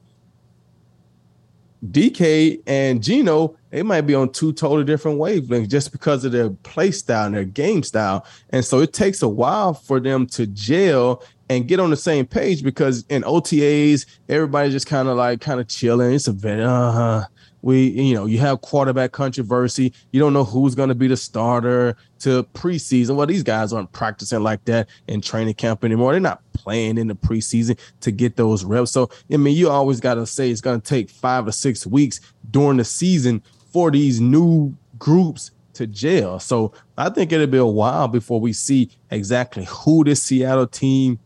[1.91, 6.49] DK and Geno, they might be on two totally different wavelengths just because of their
[6.49, 8.25] play style and their game style.
[8.51, 12.25] And so it takes a while for them to gel and get on the same
[12.25, 16.13] page because in OTAs, everybody's just kind of like kind of chilling.
[16.13, 17.25] It's a bit, uh
[17.63, 19.93] we, you know, you have quarterback controversy.
[20.11, 23.15] You don't know who's going to be the starter to preseason.
[23.15, 26.11] Well, these guys aren't practicing like that in training camp anymore.
[26.11, 28.91] They're not playing in the preseason to get those reps.
[28.91, 31.87] So, I mean, you always got to say it's going to take five or six
[31.87, 32.19] weeks
[32.51, 36.39] during the season for these new groups to jail.
[36.39, 41.17] So, I think it'll be a while before we see exactly who this Seattle team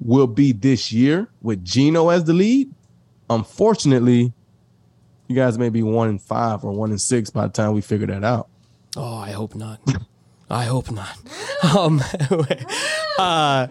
[0.00, 2.68] will be this year with Geno as the lead.
[3.30, 4.32] Unfortunately,
[5.26, 7.80] you guys may be one in five or one in six by the time we
[7.80, 8.48] figure that out.
[8.96, 9.80] Oh, I hope not.
[10.50, 11.16] I hope not.
[11.64, 12.02] Um,
[13.18, 13.68] uh,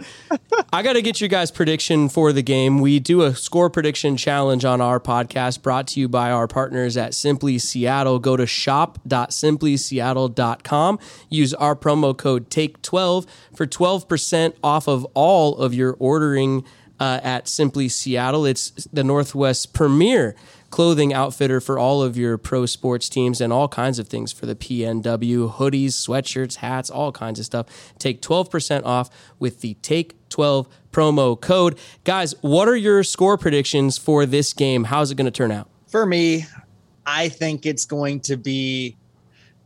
[0.74, 2.82] I got to get you guys' prediction for the game.
[2.82, 6.98] We do a score prediction challenge on our podcast brought to you by our partners
[6.98, 8.18] at Simply Seattle.
[8.18, 11.00] Go to shop.simplyseattle.com.
[11.30, 16.66] Use our promo code TAKE12 for 12% off of all of your ordering
[17.00, 18.44] uh, at Simply Seattle.
[18.44, 20.36] It's the Northwest premier
[20.74, 24.48] clothing outfitter for all of your pro sports teams and all kinds of things for
[24.48, 27.68] the PNW hoodies, sweatshirts, hats, all kinds of stuff.
[28.00, 31.78] Take 12% off with the Take 12 promo code.
[32.06, 34.86] Guys, what are your score predictions for this game?
[34.86, 35.70] How's it going to turn out?
[35.90, 36.48] For me,
[37.06, 38.98] I think it's going to be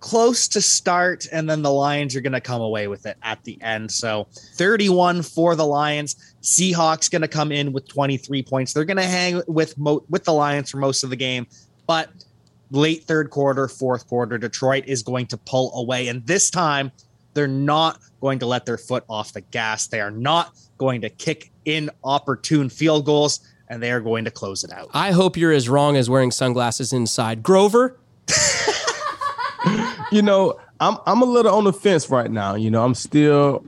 [0.02, 3.42] close to start, and then the Lions are going to come away with it at
[3.46, 3.94] the end.
[3.94, 6.18] So 31 for the Lions.
[6.48, 8.72] Seahawks going to come in with 23 points.
[8.72, 11.46] They're going to hang with mo- with the Lions for most of the game,
[11.88, 12.10] but
[12.72, 16.92] late third quarter, fourth quarter, Detroit is going to pull away, and this time
[17.34, 19.88] they're not going to let their foot off the gas.
[19.88, 24.32] They are not going to kick in opportune field goals, and they are going to
[24.32, 24.90] close it out.
[24.94, 27.44] I hope you're as wrong as wearing sunglasses inside.
[27.44, 28.00] Glover?
[30.12, 32.56] You know, I'm I'm a little on the fence right now.
[32.56, 33.66] You know, I'm still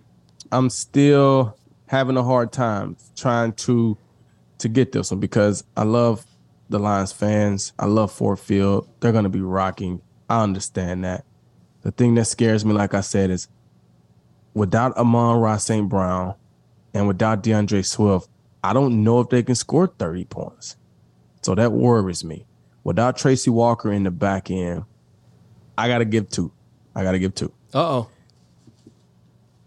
[0.52, 1.58] I'm still
[1.90, 3.98] having a hard time trying to
[4.60, 6.24] to get this one because I love
[6.70, 7.74] the Lions fans.
[7.80, 8.88] I love Ford Field.
[9.00, 10.00] They're gonna be rocking.
[10.30, 11.26] I understand that.
[11.82, 13.48] The thing that scares me, like I said, is
[14.54, 15.90] without Amon-Ra St.
[15.90, 16.36] Brown
[16.94, 18.30] and without DeAndre Swift,
[18.64, 20.76] I don't know if they can score 30 points.
[21.42, 22.46] So that worries me.
[22.84, 24.84] Without Tracy Walker in the back end,
[25.76, 26.52] I gotta give two.
[26.94, 27.52] I gotta give two.
[27.74, 28.10] Uh oh.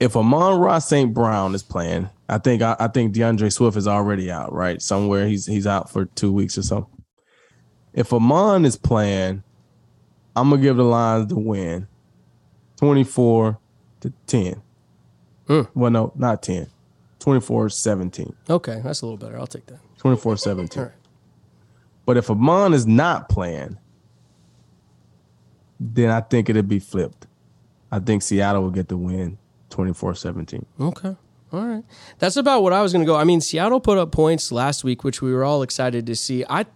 [0.03, 1.15] If Amon-Ra St.
[1.15, 4.83] Brown is playing, I think I, I think DeAndre Swift is already out, right?
[4.83, 6.89] Somewhere he's he's out for two weeks or so.
[7.93, 9.45] If Amon is playing,
[10.35, 11.87] I'm gonna give the Lions the win,
[12.79, 13.61] 24
[14.01, 14.61] to 10.
[15.47, 15.69] Mm.
[15.73, 16.67] Well, no, not 10.
[17.21, 18.35] 24 17.
[18.51, 19.39] Okay, that's a little better.
[19.39, 19.79] I'll take that.
[19.99, 20.81] 24 17.
[20.81, 20.95] All right.
[22.07, 23.79] But if Amon is not playing,
[25.79, 27.29] then I think it'd be flipped.
[27.93, 29.39] I think Seattle will get the win
[29.73, 30.67] 24 17.
[30.81, 31.17] Okay.
[31.53, 31.85] All right.
[32.19, 33.17] That's about what I was going to go.
[33.17, 36.45] I mean, Seattle put up points last week, which we were all excited to see.
[36.49, 36.67] I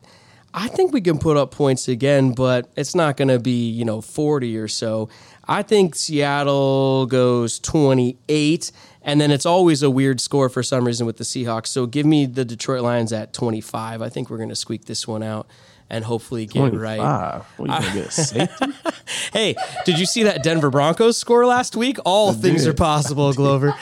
[0.52, 3.84] I think we can put up points again, but it's not going to be, you
[3.84, 5.10] know, 40 or so.
[5.46, 11.06] I think Seattle goes 28, and then it's always a weird score for some reason
[11.06, 11.66] with the Seahawks.
[11.66, 14.00] So give me the Detroit Lions at 25.
[14.00, 15.46] I think we're going to squeak this one out
[15.88, 16.96] and hopefully get it right.
[16.96, 17.44] 25.
[17.56, 18.72] What, you gonna get a?
[19.32, 21.98] Hey, did you see that Denver Broncos score last week?
[22.04, 22.70] All things did.
[22.70, 23.74] are possible, Glover.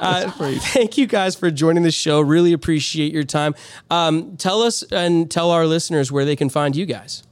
[0.00, 2.20] Uh, thank you guys for joining the show.
[2.20, 3.54] Really appreciate your time.
[3.90, 7.24] Um, tell us and tell our listeners where they can find you guys.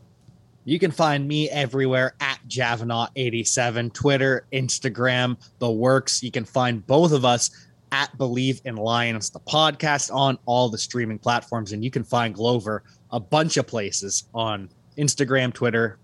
[0.64, 6.22] You can find me everywhere at Javanaugh87, Twitter, Instagram, the works.
[6.24, 7.50] You can find both of us
[7.92, 11.72] at Believe in Lions, the podcast on all the streaming platforms.
[11.72, 12.82] And you can find Glover
[13.16, 15.98] a bunch of places on Instagram, Twitter.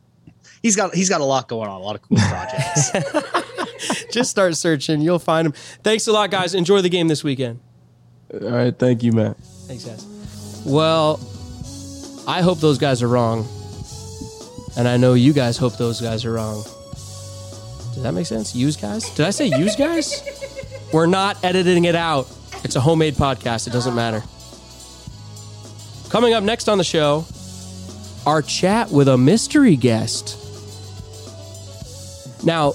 [0.62, 2.90] He's got he's got a lot going on, a lot of cool projects.
[4.10, 5.00] Just start searching.
[5.02, 5.52] You'll find him.
[5.82, 6.54] Thanks a lot, guys.
[6.54, 7.60] Enjoy the game this weekend.
[8.32, 9.36] All right, thank you, Matt.
[9.66, 10.06] Thanks, guys.
[10.64, 11.20] Well,
[12.26, 13.46] I hope those guys are wrong.
[14.76, 16.62] And I know you guys hope those guys are wrong.
[16.62, 18.54] Does that make sense?
[18.54, 19.10] Use guys?
[19.10, 20.22] Did I say use guys?
[20.94, 22.26] We're not editing it out.
[22.64, 23.66] It's a homemade podcast.
[23.66, 24.22] It doesn't matter.
[26.12, 27.24] Coming up next on the show,
[28.26, 30.36] our chat with a mystery guest.
[32.44, 32.74] Now,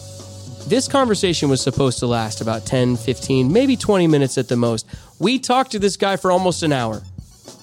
[0.66, 4.88] this conversation was supposed to last about 10, 15, maybe 20 minutes at the most.
[5.20, 7.04] We talked to this guy for almost an hour.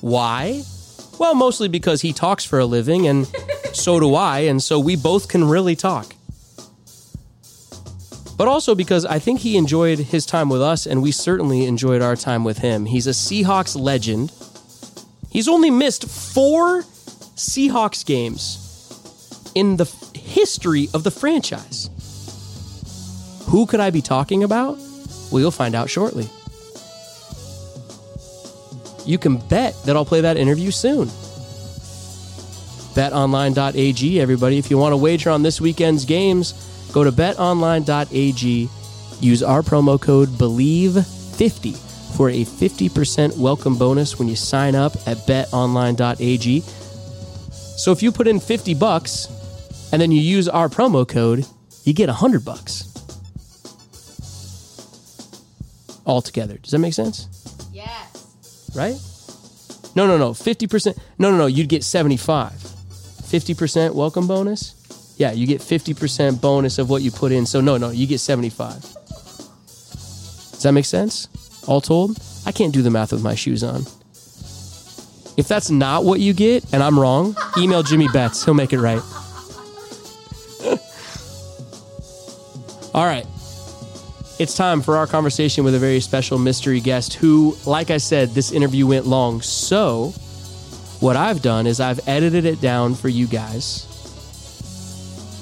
[0.00, 0.62] Why?
[1.18, 3.26] Well, mostly because he talks for a living and
[3.72, 6.14] so do I, and so we both can really talk.
[8.38, 12.00] But also because I think he enjoyed his time with us and we certainly enjoyed
[12.00, 12.86] our time with him.
[12.86, 14.32] He's a Seahawks legend.
[15.34, 16.82] He's only missed four
[17.34, 18.60] Seahawks games
[19.56, 21.90] in the history of the franchise.
[23.48, 24.78] Who could I be talking about?
[25.32, 26.28] Well, you'll find out shortly.
[29.04, 31.08] You can bet that I'll play that interview soon.
[32.94, 34.58] BetOnline.ag, everybody.
[34.58, 36.52] If you want to wager on this weekend's games,
[36.92, 38.68] go to betonline.ag.
[39.20, 45.18] Use our promo code BELIEVE50 for a 50% welcome bonus when you sign up at
[45.26, 46.60] betonline.ag.
[47.76, 49.28] So if you put in 50 bucks
[49.92, 51.44] and then you use our promo code,
[51.84, 52.90] you get 100 bucks.
[56.04, 56.58] All together.
[56.58, 57.28] Does that make sense?
[57.72, 58.70] Yes.
[58.74, 58.96] Right?
[59.96, 60.30] No, no, no.
[60.30, 60.96] 50%.
[61.18, 61.46] No, no, no.
[61.46, 62.52] You'd get 75.
[62.52, 65.14] 50% welcome bonus?
[65.16, 67.46] Yeah, you get 50% bonus of what you put in.
[67.46, 68.80] So no, no, you get 75.
[68.80, 71.28] Does that make sense?
[71.66, 72.18] All told?
[72.46, 73.82] I can't do the math with my shoes on.
[75.36, 78.44] If that's not what you get and I'm wrong, email Jimmy Betts.
[78.44, 79.02] He'll make it right.
[82.94, 83.26] All right.
[84.38, 88.30] It's time for our conversation with a very special mystery guest who, like I said,
[88.30, 89.40] this interview went long.
[89.42, 90.10] So,
[91.00, 93.86] what I've done is I've edited it down for you guys.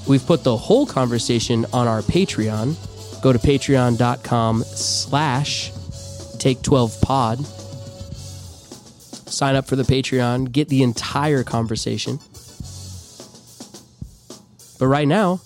[0.08, 2.74] We've put the whole conversation on our Patreon.
[3.22, 5.72] Go to patreon.com slash
[6.42, 7.44] take12pod.
[9.28, 10.50] Sign up for the Patreon.
[10.50, 12.18] Get the entire conversation.
[14.78, 15.40] But right now,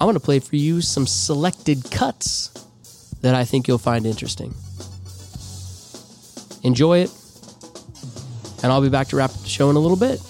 [0.00, 2.48] I'm going to play for you some selected cuts
[3.20, 4.54] that I think you'll find interesting.
[6.62, 7.10] Enjoy it,
[8.62, 10.20] and I'll be back to wrap up the show in a little bit.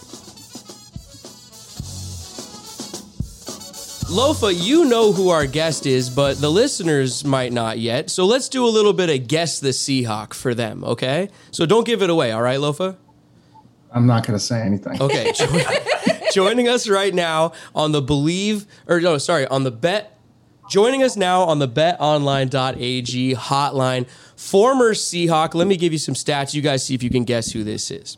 [4.09, 8.09] Lofa, you know who our guest is, but the listeners might not yet.
[8.09, 11.29] So let's do a little bit of guess the Seahawk for them, okay?
[11.51, 12.97] So don't give it away, all right, Lofa?
[13.91, 15.03] I'm not going to say anything.
[15.03, 15.33] Okay.
[15.35, 15.49] jo-
[16.33, 20.17] joining us right now on the Believe, or no, sorry, on the Bet.
[20.71, 25.55] Joining us now on the betonline.ag hotline, former Seahawk.
[25.55, 26.55] Let me give you some stats.
[26.55, 28.17] You guys see if you can guess who this is.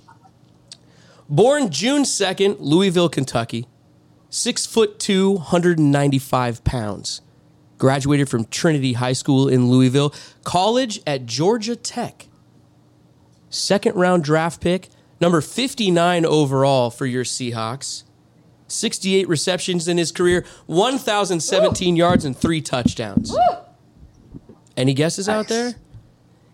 [1.30, 3.66] Born June 2nd, Louisville, Kentucky.
[4.30, 7.20] Six foot two, 195 pounds.
[7.78, 10.12] Graduated from Trinity High School in Louisville.
[10.44, 12.28] College at Georgia Tech.
[13.50, 14.88] Second round draft pick,
[15.20, 18.02] number 59 overall for your Seahawks.
[18.66, 23.34] 68 receptions in his career, 1,017 yards, and three touchdowns.
[24.76, 25.76] Any guesses out there?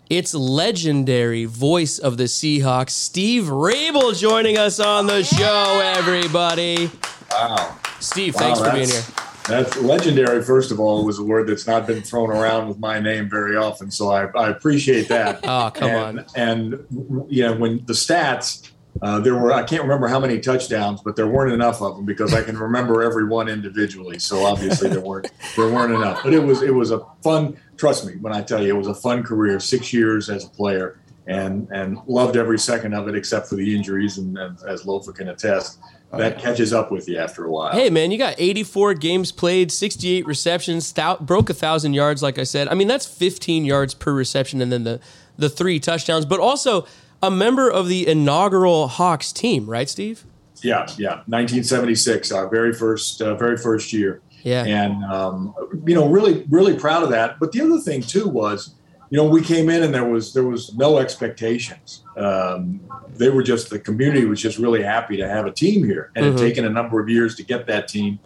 [0.09, 6.91] It's legendary voice of the Seahawks, Steve Raible, joining us on the show, everybody.
[7.31, 7.77] Wow.
[8.01, 9.03] Steve, Wow, thanks for being here.
[9.49, 12.99] that's- legendary, first of all, was a word that's not been thrown around with my
[12.99, 13.91] name very often.
[13.91, 15.41] So I, I appreciate that.
[15.45, 16.27] Oh, come and, on.
[16.37, 18.71] And, you know, when the stats,
[19.03, 22.05] uh, there were, I can't remember how many touchdowns, but there weren't enough of them
[22.05, 24.19] because I can remember every one individually.
[24.19, 26.23] So obviously there weren't, there weren't enough.
[26.23, 28.87] But it was, it was a fun, trust me when I tell you, it was
[28.87, 31.01] a fun career, six years as a player.
[31.27, 34.19] And, and loved every second of it except for the injuries.
[34.19, 35.79] And, and as Lofa can attest,
[36.19, 37.73] that catches up with you after a while.
[37.73, 42.39] Hey, man, you got 84 games played, 68 receptions, thou- broke a 1,000 yards, like
[42.39, 42.69] I said.
[42.69, 45.01] I mean, that's 15 yards per reception and then the,
[45.37, 46.87] the three touchdowns, but also
[47.23, 50.25] a member of the inaugural Hawks team, right, Steve?
[50.63, 54.65] Yeah, yeah, 1976, our very first, uh, very first year, Yeah.
[54.65, 55.55] and um,
[55.87, 57.39] you know, really, really proud of that.
[57.39, 58.75] But the other thing too was,
[59.15, 62.03] you know, we came in and there was there was no expectations.
[62.17, 62.81] Um,
[63.17, 66.25] they were just the community was just really happy to have a team here, and
[66.25, 66.29] Mhm.
[66.29, 68.19] it had taken a number of years to get that team,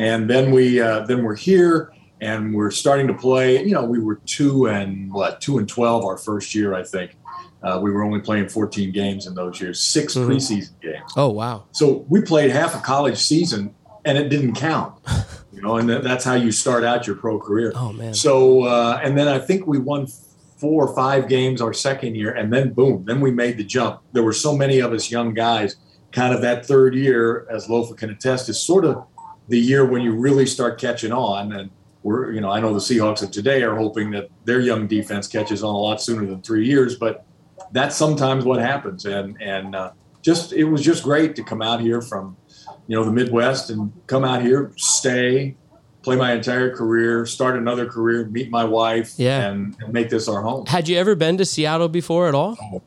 [0.00, 1.92] and then we uh, then we're here.
[2.22, 3.62] and we're starting to play.
[3.62, 7.10] You know, we were two and what two and twelve our first year, I think.
[7.62, 10.26] Uh, we were only playing 14 games in those years, 6 Mhm.
[10.28, 11.12] preseason games.
[11.14, 11.64] Oh wow.
[11.72, 13.74] So we played half a college season,
[14.06, 14.94] and it didn't count.
[15.56, 17.72] You know, and that- that's how you start out your pro career.
[17.74, 18.12] Oh man.
[18.14, 20.06] So, uh, and then I think we won
[20.58, 24.00] four or five games our second year, and then boom, then we made the jump.
[24.12, 25.76] There were so many of us young guys.
[26.12, 29.02] Kind of that third year, as Lofa can attest, is sort of
[29.48, 31.52] the year when you really start catching on.
[31.52, 31.70] And
[32.02, 35.26] we're, you know, I know the Seahawks of today are hoping that their young defense
[35.26, 37.24] catches on a lot sooner than three years, but
[37.72, 39.04] that's sometimes what happens.
[39.06, 39.90] And and uh,
[40.22, 42.36] just it was just great to come out here from,
[42.86, 45.56] you know, the Midwest and come out here, stay,
[46.02, 49.48] play my entire career, start another career, meet my wife, Yeah.
[49.48, 50.66] and, and make this our home.
[50.66, 52.56] Had you ever been to Seattle before at all?
[52.62, 52.82] Oh,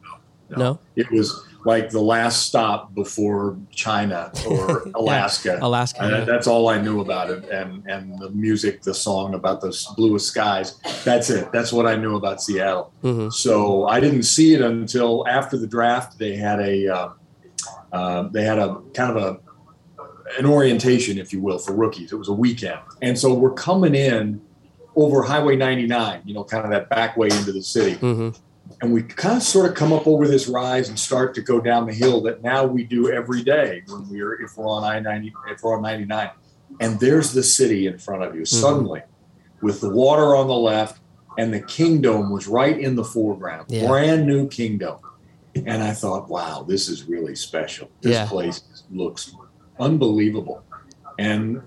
[0.56, 0.80] No.
[0.96, 5.60] It was like the last stop before China or Alaska.
[5.62, 6.02] Alaska.
[6.02, 6.24] And yeah.
[6.24, 10.28] that's all I knew about it, and and the music, the song about the bluest
[10.28, 10.80] skies.
[11.04, 11.52] That's it.
[11.52, 12.94] That's what I knew about Seattle.
[13.04, 13.34] Mhm.
[13.34, 16.18] So I didn't see it until after the draft.
[16.18, 17.10] They had a uh,
[17.92, 19.40] uh, they had a kind of a
[20.38, 22.12] an orientation, if you will, for rookies.
[22.12, 24.42] It was a weekend, and so we're coming in
[24.96, 26.22] over Highway 99.
[26.26, 28.38] You know, kind of that back way into the city Mhm.
[28.82, 31.60] and we kind of sort of come up over this rise and start to go
[31.60, 35.00] down the hill that now we do every day when we're if we're on I
[35.00, 36.30] ninety if we're on ninety nine,
[36.80, 39.02] and there's the city in front of you suddenly,
[39.62, 41.00] with the water on the left,
[41.38, 43.88] and the Kingdome was right in the foreground, Yeah.
[43.88, 45.00] brand new Kingdome,
[45.56, 47.90] and I thought, wow, this is really special.
[48.02, 48.26] This Yeah.
[48.28, 48.62] place
[48.92, 49.34] looks
[49.80, 50.64] unbelievable,
[51.18, 51.62] and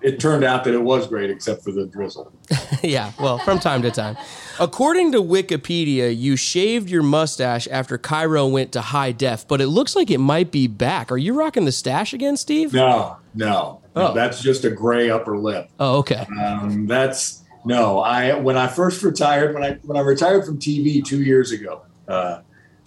[0.00, 2.32] it turned out that it was great except for the drizzle.
[2.82, 4.16] yeah, well, from time to time.
[4.60, 9.68] According to Wikipedia, you shaved your mustache after KIRO went to high def, but it
[9.68, 11.10] looks like it might be back.
[11.10, 12.72] Are you rocking the stash again, Steve?
[12.72, 14.08] No, no, no.
[14.08, 14.14] Oh.
[14.14, 15.70] That's just a gray upper lip.
[15.80, 16.26] Oh, okay.
[16.40, 18.00] Um, that's no.
[18.00, 21.82] I when I first retired, when I when I retired from TV two years ago,
[22.08, 22.40] uh,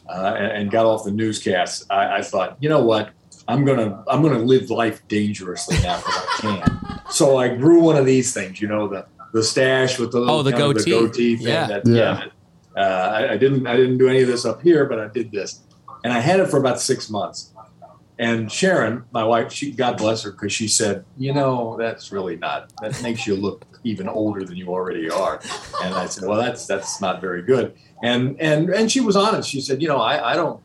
[0.07, 3.11] uh, and, and got off the newscasts, I, I thought, you know what,
[3.47, 7.01] I'm gonna I'm gonna live life dangerously now because I can.
[7.11, 10.35] So I grew one of these things, you know, the the stash with the little
[10.39, 10.91] Oh, the kind of goatee.
[10.91, 11.47] goatee thing.
[11.47, 11.67] Yeah.
[11.67, 12.23] That, Yeah.
[12.75, 15.07] that, uh, I, I didn't I didn't do any of this up here, but I
[15.07, 15.61] did this,
[16.03, 17.53] and I had it for about six months.
[18.19, 22.35] And Sharon, my wife, she God bless her, because she said, you know, that's really
[22.35, 22.71] not.
[22.81, 25.39] That makes you look even older than you already are.
[25.83, 27.75] And I said, well, that's that's not very good.
[28.03, 29.47] And and and she was honest.
[29.49, 30.59] She said, you know, I, I don't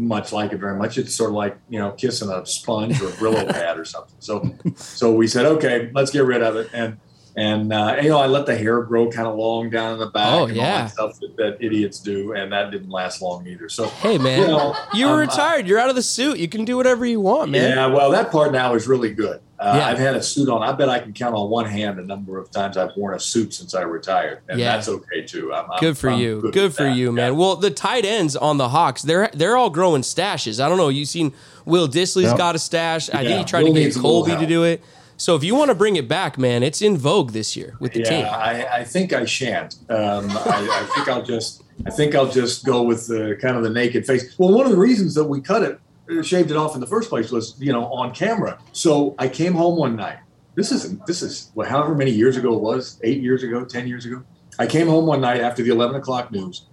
[0.00, 0.98] much like it very much.
[0.98, 4.16] It's sort of like you know kissing a sponge or a Brillo pad or something.
[4.18, 6.70] So so we said, okay, let's get rid of it.
[6.72, 6.98] And
[7.36, 10.06] and uh, you know, I let the hair grow kind of long down in the
[10.06, 10.32] back.
[10.32, 10.62] Oh, and yeah.
[10.62, 13.68] all that stuff that, that idiots do, and that didn't last long either.
[13.68, 14.40] So Hey, man.
[14.40, 15.66] you know, You were um, retired.
[15.68, 16.38] You're out of the suit.
[16.38, 17.76] You can do whatever you want, man.
[17.76, 19.40] yeah, well, that part now is really good.
[19.60, 19.88] Uh, Yeah.
[19.88, 20.62] I've had a suit on.
[20.62, 23.20] I bet I can count on one hand the number of times I've worn a
[23.20, 24.72] suit since I retired, and Yeah.
[24.74, 25.52] that's okay too.
[25.52, 26.40] I'm, I'm- Good for I'm you.
[26.40, 26.96] Good, with for that.
[26.96, 27.32] you, man.
[27.34, 27.38] Yeah.
[27.38, 30.64] Well, the tight ends on the Hawks, they're they're all growing stashes.
[30.64, 30.88] I don't know.
[30.88, 31.32] You seen
[31.66, 32.38] Will Dissly's Yep.
[32.38, 33.10] got a stash.
[33.10, 34.82] I think he tried Will to get needs a little Colby to do it.
[35.18, 37.92] So if you want to bring it back, man, it's in vogue this year with
[37.92, 38.24] the yeah, team.
[38.26, 39.74] I, I think I shan't.
[39.90, 41.62] Um, I, I think I'll just.
[41.86, 44.34] I think I'll just go with the kind of the naked face.
[44.38, 45.78] Well, one of the reasons that we cut it,
[46.22, 48.58] shaved it off in the first place, was you know on camera.
[48.72, 50.18] So I came home one night.
[50.54, 51.06] This isn't.
[51.06, 53.00] This is what, however many years ago it was.
[53.02, 54.22] Eight years ago, ten years ago.
[54.58, 56.66] I came home one night after the eleven o'clock news,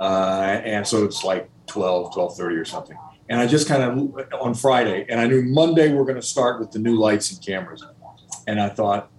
[0.00, 2.96] uh, and so it's like 12, 12.30 or something.
[3.28, 6.58] And I just kind of on Friday, and I knew Monday we're going to start
[6.58, 7.84] with the new lights and cameras.
[8.46, 9.10] And I thought,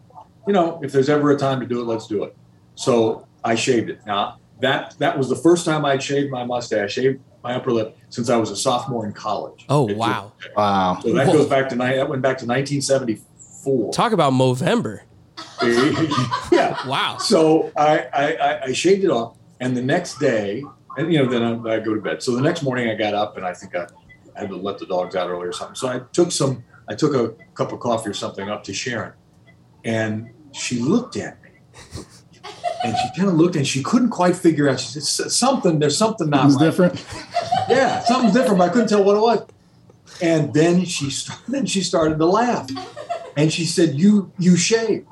[0.47, 2.35] you know, if there's ever a time to do it, let's do it.
[2.73, 4.01] So I shaved it.
[4.07, 7.97] Now that that was the first time I'd shaved my mustache, shaved my upper lip
[8.09, 9.65] since I was a sophomore in college.
[9.69, 10.33] Oh It wow!
[10.41, 10.99] just- Wow.
[11.01, 13.91] so that goes back to that went back to 1974.
[13.93, 15.01] Talk about Movember.
[16.51, 16.87] yeah.
[16.87, 17.17] Wow.
[17.17, 20.63] So I, I, I- I shaved it off, and the next day,
[20.97, 22.21] and you know, then I, I go to bed.
[22.23, 23.87] So the next morning, I got up, and I think I
[24.35, 25.75] had to let the dogs out early or something.
[25.75, 29.13] So I took some, I took a cup of coffee or something up to Sharon,
[29.85, 31.49] and she looked at me,
[32.83, 34.79] and she kind of looked, and she couldn't quite figure out.
[34.79, 37.05] She said, "Something, there's something not It's right." different.
[37.69, 39.45] yeah, something's different, but I couldn't tell what it was.
[40.21, 42.69] And then she started, then she started to laugh,
[43.37, 45.05] and she said, "You you shave."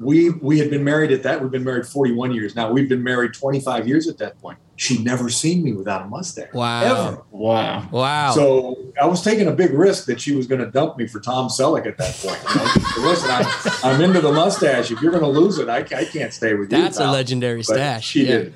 [0.00, 1.40] We we had been married at that.
[1.40, 2.72] We've been married 41 years now.
[2.72, 4.58] We've been married 25 years at that point.
[4.76, 6.52] She'd never seen me without a mustache.
[6.52, 6.82] Wow.
[6.82, 7.22] Ever.
[7.30, 7.88] Wow.
[7.92, 8.32] Wow.
[8.32, 11.20] So I was taking a big risk that she was going to dump me for
[11.20, 12.40] Tom Selleck at that point.
[12.96, 13.08] You know?
[13.08, 14.90] Listen, I'm, I'm into the mustache.
[14.90, 16.78] If you're going to lose it, I, I can't stay with you.
[16.78, 18.04] That's a legendary But stash.
[18.06, 18.38] She Yeah.
[18.38, 18.54] did.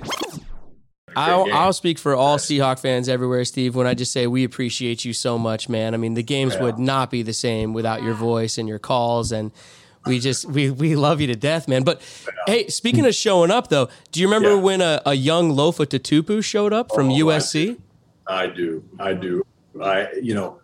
[1.17, 1.53] I'll.
[1.53, 5.13] I'll speak for all Seahawk fans everywhere, Steve, when I just say we appreciate you
[5.13, 5.95] so much, man.
[5.95, 6.63] I mean, the games Yeah.
[6.65, 9.33] would not be the same without your voice and your calls.
[9.33, 9.51] And
[10.07, 11.83] we just we we love you to death, man.
[11.85, 12.01] But
[12.47, 14.63] hey, speaking of showing up though, do you remember Yeah.
[14.63, 17.79] when a, a young Lofa Tatupu showed up from Oh, USC?
[18.27, 18.85] I do.
[18.99, 19.45] I do.
[19.83, 20.61] I, you know,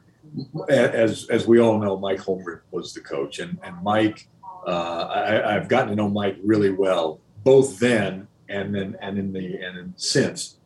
[0.69, 4.29] as as we all know, Mike Holmgren was the coach, and and Mike,
[4.67, 9.33] uh, I, I've gotten to know Mike really well, both then and then and in
[9.33, 10.57] the and in, since.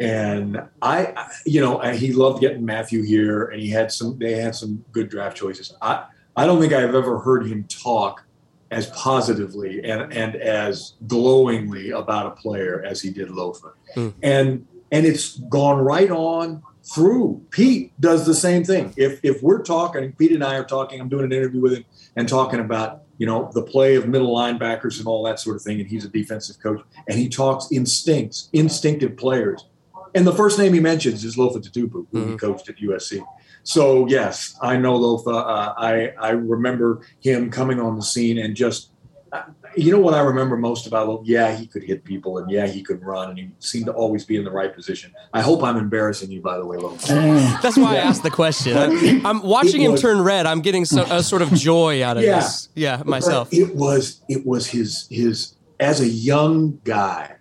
[0.00, 4.18] And I, I- you know, he loved getting Matthew here, and he had some.
[4.18, 5.74] They had some good draft choices.
[5.82, 6.04] I
[6.40, 8.24] I don't think I've ever heard him talk
[8.70, 14.08] as positively and and as glowingly about a player as he did Lofa, hmm.
[14.22, 17.44] and and it's gone right on through.
[17.50, 18.94] Pete does the same thing.
[18.96, 20.98] If if we're talking, Pete and I are talking.
[20.98, 21.84] I'm doing an interview with him
[22.16, 25.62] and talking about you know the play of middle linebackers and all that sort of
[25.62, 25.78] thing.
[25.78, 29.66] And he's a defensive coach, and he talks instincts, instinctive players.
[30.14, 32.36] And the first name he mentions is Lofa Tatupu, who he hmm.
[32.36, 33.22] coached at USC.
[33.62, 35.34] So yes, I know Lofa.
[35.34, 38.90] Uh, I I remember him coming on the scene and just
[39.32, 39.42] uh,
[39.76, 41.22] you know what I remember most about Lofa?
[41.24, 44.24] Yeah, he could hit people and yeah, he could run and he seemed to always
[44.24, 45.12] be in the right position.
[45.32, 47.62] I hope I'm embarrassing you, by the way, Lofa.
[47.62, 48.76] That's why I asked the question.
[48.76, 50.46] I'm, I'm watching It him turn red.
[50.46, 52.40] I'm getting so, a sort of joy out of Yeah.
[52.40, 52.68] this.
[52.74, 53.52] Yeah, myself.
[53.52, 57.36] It was it was his his as a young guy,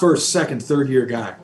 [0.00, 1.34] first, second, third year guy.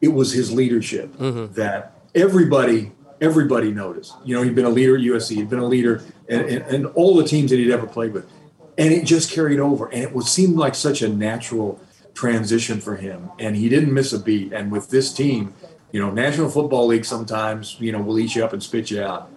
[0.00, 4.14] It was his leadership that everybody everybody noticed.
[4.24, 5.36] You know, he'd been a leader at USC.
[5.36, 8.30] He'd been a leader and, and, all the teams that he'd ever played with,
[8.78, 9.86] and it just carried over.
[9.86, 11.80] And it was seemed like such a natural
[12.14, 14.52] transition for him, and he didn't miss a beat.
[14.52, 15.54] And with this team,
[15.92, 19.02] you know, National Football League sometimes you know will eat you up and spit you
[19.02, 19.30] out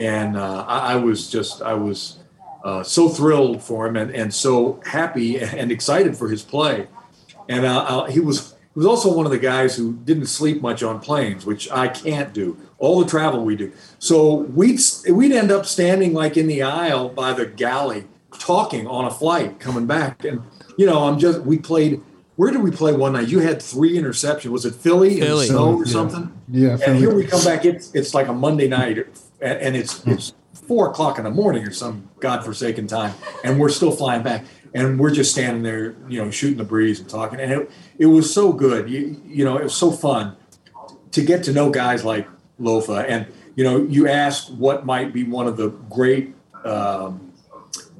[0.00, 2.18] and uh, I, I was just I was
[2.64, 6.88] uh, so thrilled for him and, and so happy and excited for his play.
[7.48, 10.62] And uh, uh, he was he was also one of the guys who didn't sleep
[10.62, 12.56] much on planes, which I can't do.
[12.78, 13.70] All the travel we do,
[14.00, 18.06] so we'd we'd end up standing like in the aisle by the galley,
[18.38, 20.24] talking on a flight coming back.
[20.24, 20.42] And
[20.76, 22.00] you know, I'm just we played.
[22.36, 23.28] Where did we play one night?
[23.28, 24.46] You had three interceptions.
[24.50, 25.92] Was it Philly, in the snow or Yeah.
[25.92, 26.32] something?
[26.48, 26.98] Yeah, And Philly.
[26.98, 27.64] here we come back.
[27.64, 28.98] It's it's like a Monday night,
[29.40, 30.12] and, and it's hmm.
[30.12, 30.32] it's
[30.66, 33.14] four o'clock in the morning or some godforsaken time,
[33.44, 34.44] and we're still flying back,
[34.74, 38.06] and we're just standing there, you know, shooting the breeze and talking, and it it
[38.06, 38.88] was so good.
[38.88, 40.36] You you know, it was so fun
[41.12, 42.28] to get to know guys like
[42.60, 47.32] Lofa, and you know, you ask what might be one of the great um,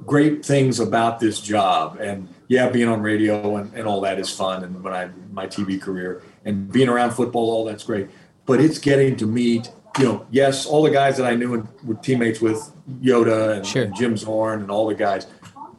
[0.05, 1.97] great things about this job.
[1.99, 4.63] And yeah being on radio and, and all that is fun.
[4.63, 8.09] And when i my tv career and being around football all that's great.
[8.45, 11.67] But it's getting to meet you know yes all the guys that i knew and
[11.83, 12.71] were teammates with
[13.01, 13.83] yoda and, Sure.
[13.83, 15.27] and jim zorn and all the guys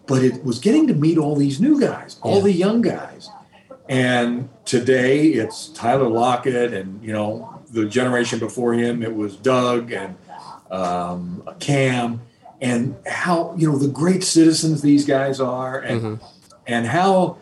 [0.07, 2.43] but it was getting to meet all these new guys all Yeah.
[2.43, 3.31] the young guys.
[3.89, 9.03] And today it's tyler lockett and you know the generation before him.
[9.03, 10.17] It was doug and
[10.71, 12.21] um, Kam
[12.61, 16.21] and how you know the great citizens these guys are and
[16.67, 17.37] and how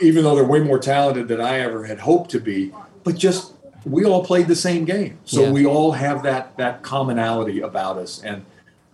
[0.00, 2.72] even though they're way more talented than I ever had hoped to be
[3.04, 3.52] but just
[3.84, 5.18] we all played the same game.
[5.24, 5.50] So Yeah.
[5.52, 8.22] we all have that that commonality about us.
[8.22, 8.44] And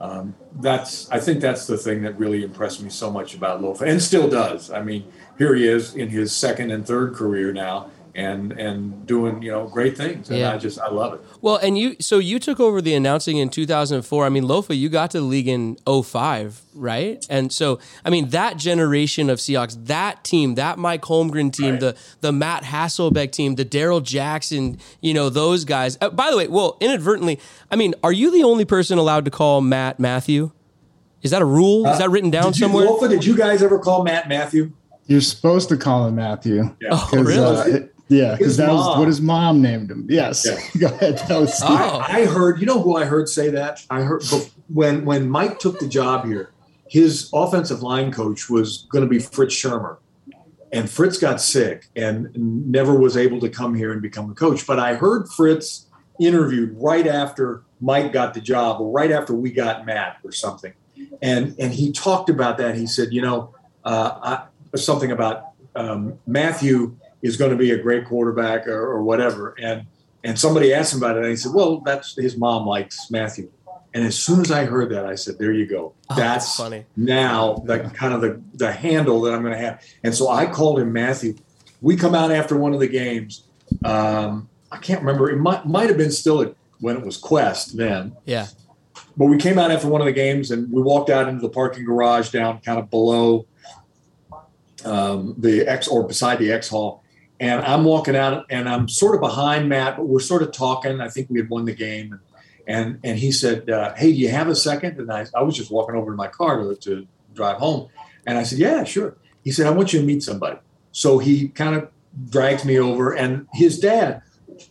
[0.04, 3.82] um, that's I think that's the thing that really impressed me so much about Lofa
[3.88, 4.70] and still does.
[4.70, 9.42] I mean here he is in his second and third career now and and doing
[9.42, 10.52] you know great things and Yeah.
[10.54, 13.48] I just I love it Well, and you so you took over the announcing in
[13.48, 14.24] 2004.
[14.24, 17.26] I mean, Lofa, you got to the league in 05, right?
[17.28, 21.80] And so, I mean, that generation of Seahawks, that team, that Mike Holmgren team, Right.
[21.80, 25.98] the the Matt Hasselbeck team, the Darrell Jackson, you know, those guys.
[26.00, 27.40] Uh, by the way, well, inadvertently,
[27.70, 30.52] I mean, are you the only person allowed to call Matt Matthew?
[31.22, 31.86] Is that a rule?
[31.88, 32.86] Is that written down did you, somewhere?
[32.86, 34.70] Lofa, did you guys ever call Matt Matthew
[35.06, 36.74] You're supposed to call him Matthew.
[36.80, 37.56] yeah Oh, 'Cause, really?
[37.72, 40.06] uh, it- yeah, because His that was what his mom named him.
[40.08, 40.46] Yes.
[40.46, 40.58] Yeah.
[40.88, 41.18] Go ahead.
[41.28, 41.74] That was Oh.
[41.74, 43.84] I, I heard, you know who I heard say that?
[43.90, 44.22] I heard
[44.68, 46.50] when when Mike took the job here,
[46.88, 49.98] his offensive line coach was going to be Fritz Shurmur.
[50.72, 54.66] And Fritz got sick and never was able to come here and become a coach.
[54.66, 55.86] But I heard Fritz
[56.20, 60.72] interviewed right after Mike got the job or right after we got Matt or something.
[61.22, 62.74] And and he talked about that.
[62.76, 67.78] He said, you know, uh, I, something about um, Matthew is going to be a
[67.78, 69.56] great quarterback or, or whatever.
[69.58, 69.86] And
[70.22, 73.50] and somebody asked him about it, and he said, "Well, that's his mom likes Matthew."
[73.94, 75.94] And as soon as I heard that, I said, "There you go.
[76.10, 76.84] Oh, that's that's funny.
[76.96, 80.46] now the kind of the the handle that I'm going to have." And so I
[80.46, 81.34] called him Matthew.
[81.80, 83.44] We come out after one of the games.
[83.84, 85.30] Um, I can't remember.
[85.30, 88.16] It might might have been still at, when it was Qwest then.
[88.26, 88.46] Yeah.
[89.16, 91.48] But we came out after one of the games and we walked out into the
[91.48, 93.46] parking garage down kind of below
[94.84, 97.03] um, the X or beside the X Hall.
[97.44, 101.00] And I'm walking out and I'm sort of behind Matt, but we're sort of talking.
[101.00, 102.18] I think we had won the game.
[102.66, 104.98] and and he said, uh, "Hey, do you have a second?
[104.98, 107.88] And I, I was just walking over to my car to, to drive home,
[108.26, 110.58] and I said, "Yeah, sure." He said, "I want you to meet somebody."
[110.92, 111.88] So he kind of
[112.30, 114.22] drags me over, and his dad,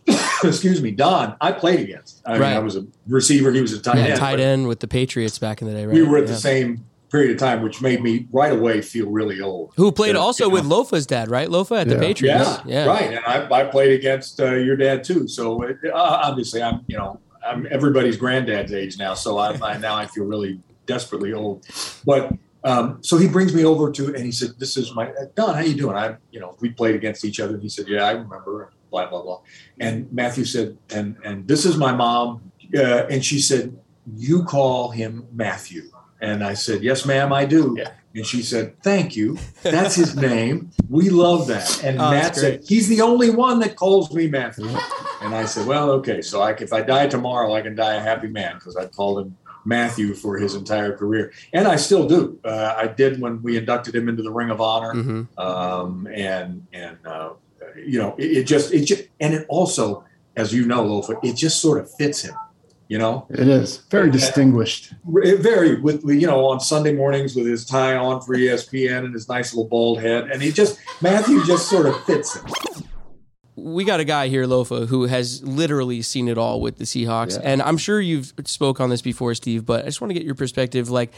[0.42, 2.22] excuse me, Don, I played against.
[2.26, 2.56] I, mean, Right.
[2.56, 4.18] I was a receiver; he was a tight yeah, end.
[4.18, 5.94] tight end with the Patriots back in the day, right?
[5.94, 6.30] We were at Yeah.
[6.34, 6.84] the same
[7.14, 9.72] period of time, which made me right away feel really old.
[9.76, 10.82] Who played Yeah, also you with know.
[10.82, 11.48] Lofa's dad, right?
[11.48, 12.00] Lofa at the Yeah.
[12.00, 12.50] Patriots.
[12.66, 13.08] Yeah, right.
[13.14, 15.28] And I, I played against uh, your dad too.
[15.28, 15.92] So it, uh,
[16.28, 19.14] obviously, I'm you know I'm everybody's granddad's age now.
[19.14, 21.64] So I, I now I feel really desperately old.
[22.04, 22.32] But
[22.64, 25.54] um, so he brings me over to and he said, "This is my Don.
[25.54, 25.96] How you doing?
[25.96, 29.08] I you know we played against each other." And he said, "Yeah, I remember." Blah
[29.10, 29.40] blah blah.
[29.80, 33.76] And Matthew said, "And and this is my mom." Uh, and she said,
[34.16, 35.82] "You call him Matthew."
[36.24, 37.90] And I said, "Yes, ma'am, I do." Yeah.
[38.14, 39.38] And she said, "Thank you.
[39.62, 40.70] That's his name.
[40.88, 44.68] We love that." And Oh, Matt said, "He's the only one that calls me Matthew."
[45.22, 46.22] And I said, "Well, okay.
[46.22, 49.18] So I, if I die tomorrow, I can die a happy man because I called
[49.20, 52.38] him Matthew for his entire career, and I still do.
[52.44, 56.66] Uh, I did when we inducted him into the Ring of Honor, hmm um, and
[56.72, 57.30] and uh,
[57.84, 60.04] you know, it, it just it just and it also,
[60.36, 62.34] as you know, Lofa, it just sort of fits him.
[62.94, 64.92] You know, It is very distinguished.
[65.24, 69.12] it very with you know on Sunday mornings with his tie on for ESPN and
[69.12, 72.44] his nice little bald head, and he just Matthew just sort of fits him.
[73.56, 77.36] we got a guy here, Lofa, who has literally seen it all with the Seahawks,
[77.42, 79.66] and I'm sure you've spoke on this before, Steve.
[79.66, 81.12] But I just want to get your perspective, like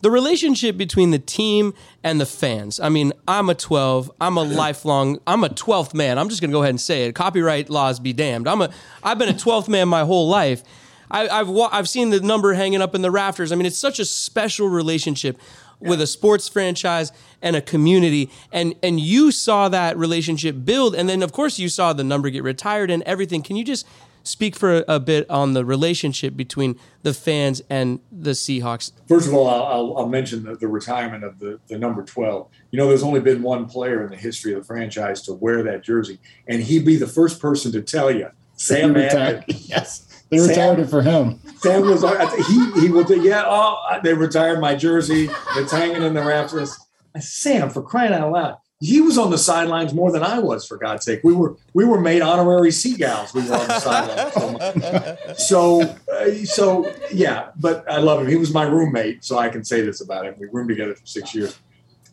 [0.00, 2.80] the relationship between the team and the fans.
[2.80, 4.10] I mean, I'm a 12.
[4.20, 5.20] I'm a lifelong.
[5.28, 6.18] I'm a 12th man.
[6.18, 7.14] I'm just gonna go ahead and say it.
[7.14, 8.48] Copyright laws be damned.
[8.48, 8.70] I'm a.
[9.00, 10.64] I've been a 12th man my whole life.
[11.10, 13.52] I, I've wa- I've seen the number hanging up in the rafters.
[13.52, 15.38] I mean, it's such a special relationship
[15.80, 21.08] with a sports franchise and a community, and and you saw that relationship build, and
[21.08, 23.42] then of course you saw the number get retired and everything.
[23.42, 23.86] Can you just
[24.24, 28.92] speak for a, a bit on the relationship between the fans and the Seahawks?
[29.06, 32.48] First of all, I'll, I'll, I'll mention the, the retirement of the, the number 12.
[32.70, 35.62] You know, there's only been one player in the history of the franchise to wear
[35.62, 39.02] that jersey, and he'd be the first person to tell you, Sam He
[39.66, 41.40] yes, they retired it for him.
[41.58, 42.02] Sam was,
[42.46, 45.30] he, he will, yeah, oh, they retired my jersey.
[45.56, 46.78] It's hanging in the rafters.
[47.20, 48.56] Sam, for crying out loud.
[48.80, 51.20] He was on the sidelines more than I was, for God's sake.
[51.22, 53.32] We were we were made honorary seagulls.
[53.32, 55.36] We were on the sidelines.
[55.36, 57.50] So, so, uh, so yeah.
[57.56, 58.28] But I love him.
[58.28, 60.34] He was my roommate, so I can say this about him.
[60.38, 61.58] We roomed together for six years.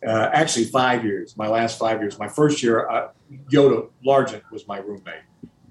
[0.06, 1.36] Uh, actually, five years.
[1.36, 2.18] My last five years.
[2.18, 3.08] My first year, uh,
[3.50, 5.22] Yoda Largent was my roommate,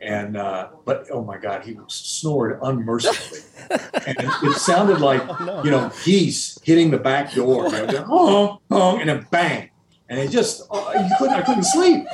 [0.01, 3.41] and uh, but oh my God, he snored unmercifully,
[4.07, 5.21] and it sounded like
[5.63, 7.69] you know geese hitting the back door.
[7.69, 9.69] Know, just, honk, honk, and then bang,
[10.09, 11.35] and it just oh, you couldn't.
[11.35, 12.05] I couldn't sleep.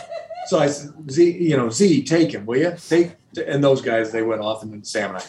[0.48, 2.74] So I said, Z, you know, Z, take him, will you?
[2.88, 5.26] Take and those guys, they went off, and then Sam and I.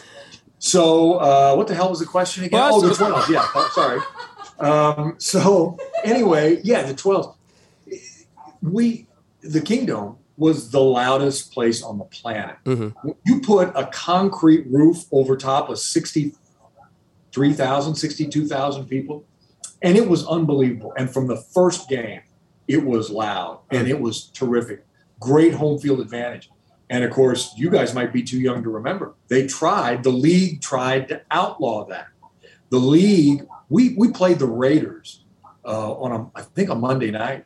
[0.59, 2.59] So uh, what the hell was the question again?
[2.59, 3.29] Well, oh, the twelve.
[3.29, 4.01] Yeah, oh, sorry.
[4.59, 7.35] Um, so anyway, yeah, the twelve.
[8.61, 9.07] We
[9.41, 12.55] the Kingdome was the loudest place on the planet.
[12.65, 12.93] Mhm.
[13.25, 19.25] You put a concrete roof over top of 63,000, 62,000 people,
[19.81, 20.93] and it was unbelievable.
[20.97, 22.21] And from the first game,
[22.67, 24.85] it was loud and it was terrific.
[25.19, 26.49] Great home field advantage.
[26.89, 29.13] And of course, you guys might be too young to remember.
[29.27, 32.07] They tried, the league tried to outlaw that.
[32.69, 35.23] The league, we, we played the Raiders
[35.65, 37.45] uh, on, a, I think, a Monday night,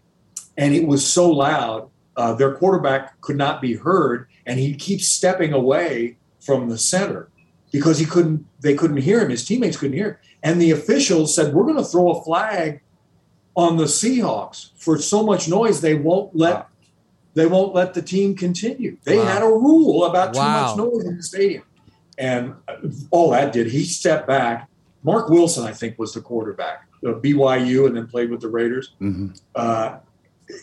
[0.58, 5.02] and it was so loud, uh, their quarterback could not be heard, and he'd keep
[5.02, 7.30] stepping away from the center
[7.72, 9.30] because he couldn't, they couldn't hear him.
[9.30, 10.18] His teammates couldn't hear him.
[10.44, 12.82] And the officials said, We're going to throw a flag
[13.56, 16.66] on the Seahawks for so much noise they won't let Wow.
[17.36, 18.98] they won't let the team continue.
[19.06, 19.26] They Wow.
[19.26, 20.68] had a rule about too Wow.
[20.68, 21.64] much noise in the stadium,
[22.18, 22.76] and uh,
[23.12, 24.70] all that did he stepped back.
[25.04, 28.94] Marc Wilson, I think, was the quarterback of BYU, and then played with the Raiders.
[29.02, 29.40] Mhm.
[29.56, 29.98] Uh,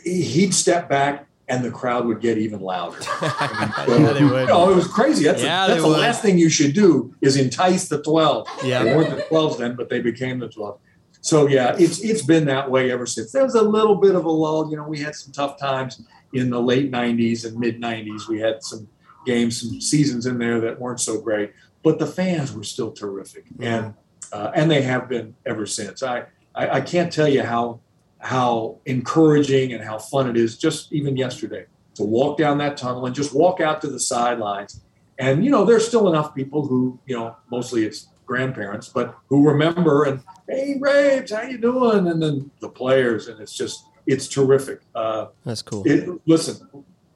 [0.05, 2.99] he'd step back, and the crowd would get even louder.
[3.23, 4.51] yeah, they would.
[4.51, 5.25] Oh, it was crazy.
[5.25, 5.99] That's, Yeah, the, that's the would.
[5.99, 8.47] last thing you should do is entice the 12.
[8.63, 8.85] Yeah.
[8.85, 10.79] They weren't the 12s then, but they became the 12.
[11.23, 13.33] So yeah, it's it's been that way ever since.
[13.33, 14.71] There was a little bit of a lull.
[14.71, 18.27] You know, we had some tough times in the late 90s and mid 90s.
[18.27, 18.89] We had some
[19.27, 23.45] games, some seasons in there that weren't so great, but the fans were still terrific,
[23.59, 23.93] and
[24.33, 26.03] uh, and they have been ever since.
[26.03, 26.25] I,
[26.55, 27.81] I I can't tell you how
[28.21, 30.59] how encouraging and how fun it is.
[30.59, 34.81] Just even yesterday to walk down that tunnel and just walk out to the sidelines,
[35.19, 39.47] and you know there's still enough people who you know mostly it's grandparents, but who
[39.47, 42.07] remember and hey Raves, how you doing?
[42.07, 44.81] And then the players, and it's just it's terrific.
[44.95, 45.83] Uh, That's cool.
[45.87, 46.69] it, listen,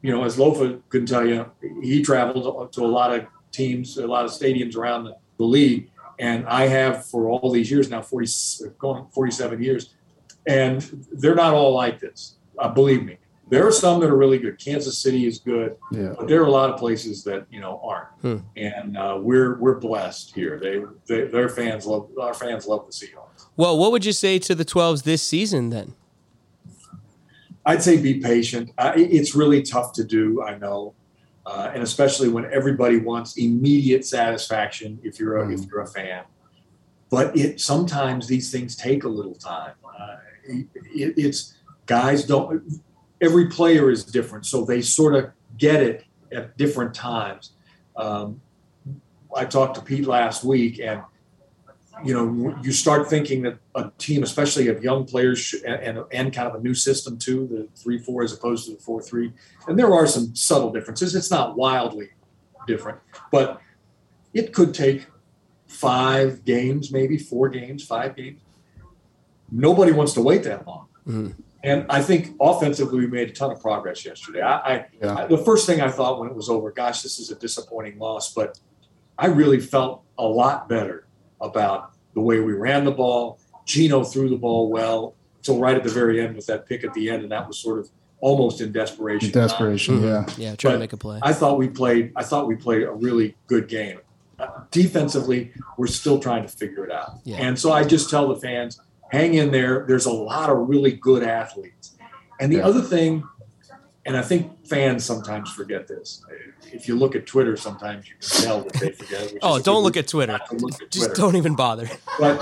[0.03, 1.51] you know, as Lofa can tell you,
[1.83, 5.91] he traveled to a lot of teams, a lot of stadiums around the the league,
[6.19, 8.27] and I have for all these years now, 40,
[8.79, 9.95] going 47 years,
[10.47, 12.37] and they're not all like this.
[12.59, 13.17] Uh, believe me,
[13.51, 14.59] there are some that are really good.
[14.59, 16.15] Kansas City is good, Yeah.
[16.19, 18.37] but there are a lot of places that you know aren't, Hmm.
[18.57, 20.59] and uh, we're we're blessed here.
[20.59, 23.47] They, they their fans love our fans love the Seahawks.
[23.57, 25.95] Well, what would you say to the 12s this season then?
[27.67, 28.71] I'd say be patient.
[28.77, 30.95] Uh, it- it's really tough to do, I know,
[31.47, 34.99] uh, and especially when everybody wants immediate satisfaction.
[35.03, 36.25] If you're a, if you're a fan,
[37.11, 39.73] but it sometimes these things take a little time.
[39.85, 40.17] Uh,
[40.47, 40.69] it,
[41.17, 41.55] it's
[41.87, 42.63] guys don't.
[43.21, 47.53] Every player is different, so they sort of get it at different times.
[47.97, 48.41] Um,
[49.37, 51.03] I talked to Pete last week, and
[52.05, 56.33] you know, you start thinking that a team, especially of young players, and, and, and
[56.33, 59.33] kind of a new system too, the three four as opposed to the four three,
[59.69, 61.15] and there are some subtle differences.
[61.15, 62.11] It's not wildly
[62.67, 62.99] different,
[63.31, 63.61] but
[64.33, 65.07] it could take
[65.67, 68.41] five games, maybe four games, five games.
[69.51, 70.87] Nobody wants to wait that long.
[71.09, 71.35] Mhm.
[71.63, 74.43] And I think offensively, we made a ton of progress yesterday.
[74.43, 75.15] I, I, Yeah.
[75.17, 77.99] I the first thing I thought when it was over, gosh, this is a disappointing
[77.99, 78.59] loss, but
[79.19, 81.07] I really felt a lot better
[81.41, 83.39] about the way we ran the ball.
[83.65, 86.93] Geno threw the ball well until right at the very end with that pick at
[86.95, 87.89] the end, and that was sort of
[88.21, 89.31] almost in desperation.
[89.31, 90.01] Desperation.
[90.01, 90.05] Mhm.
[90.05, 90.27] Yeah.
[90.51, 91.19] Yeah, try to make a play.
[91.23, 92.13] I thought we played.
[92.17, 94.01] I thought we played a really good game.
[94.39, 97.21] Uh, defensively, we're still trying to figure it out.
[97.25, 97.37] Yeah.
[97.39, 98.81] And so I just tell the fans,
[99.15, 99.85] hang in there.
[99.87, 101.93] There's a lot of really good athletes.
[102.41, 102.67] And the Yeah.
[102.67, 103.23] other thing,
[104.05, 106.23] and I think fans sometimes forget this.
[106.73, 109.35] If you look at Twitter, sometimes you can tell that they forget.
[109.43, 110.39] Oh, don't look at Twitter.
[110.53, 111.89] look at Just don't even bother.
[112.19, 112.41] But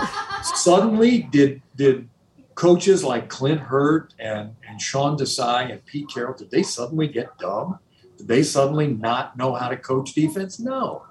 [0.54, 2.08] suddenly, did did
[2.54, 7.36] coaches like Clint Hurtt and and Sean Desai and Pete Carroll did they suddenly get
[7.38, 7.78] dumb?
[8.16, 10.58] Did they suddenly not know how to coach defense?
[10.58, 11.02] No,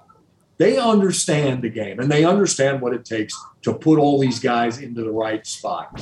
[0.58, 4.78] they understand the game and they understand what it takes to put all these guys
[4.78, 6.00] into the right spot.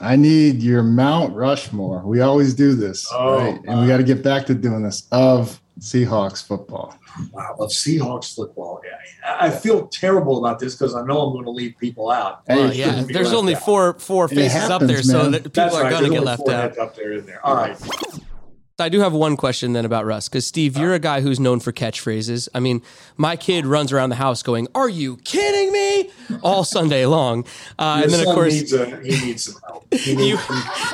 [0.00, 2.02] I need your Mount Rushmore.
[2.04, 3.60] We always do this, Oh, right?
[3.66, 6.96] And we got to get back to doing this of Seahawks football.
[7.32, 8.80] Wow, of Seahawks football.
[8.84, 8.96] Yeah,
[9.40, 12.42] I I feel terrible about this because I know I'm going to leave people out.
[12.46, 13.62] Hey, Well, yeah, there's only out.
[13.64, 15.90] four four It faces up happens, there, so that people That's are right.
[15.90, 16.78] going to get left out.
[16.78, 17.44] up there in there.
[17.44, 17.76] All right.
[18.80, 21.58] I do have one question then about Russ because Steve, you're a guy who's known
[21.58, 22.48] for catchphrases.
[22.54, 22.80] I mean,
[23.16, 26.10] my kid runs around the house going, "Are you kidding me?"
[26.42, 27.44] all Sunday long,
[27.78, 29.92] uh, and then of course needs a, he needs some help.
[29.92, 30.36] He needs You-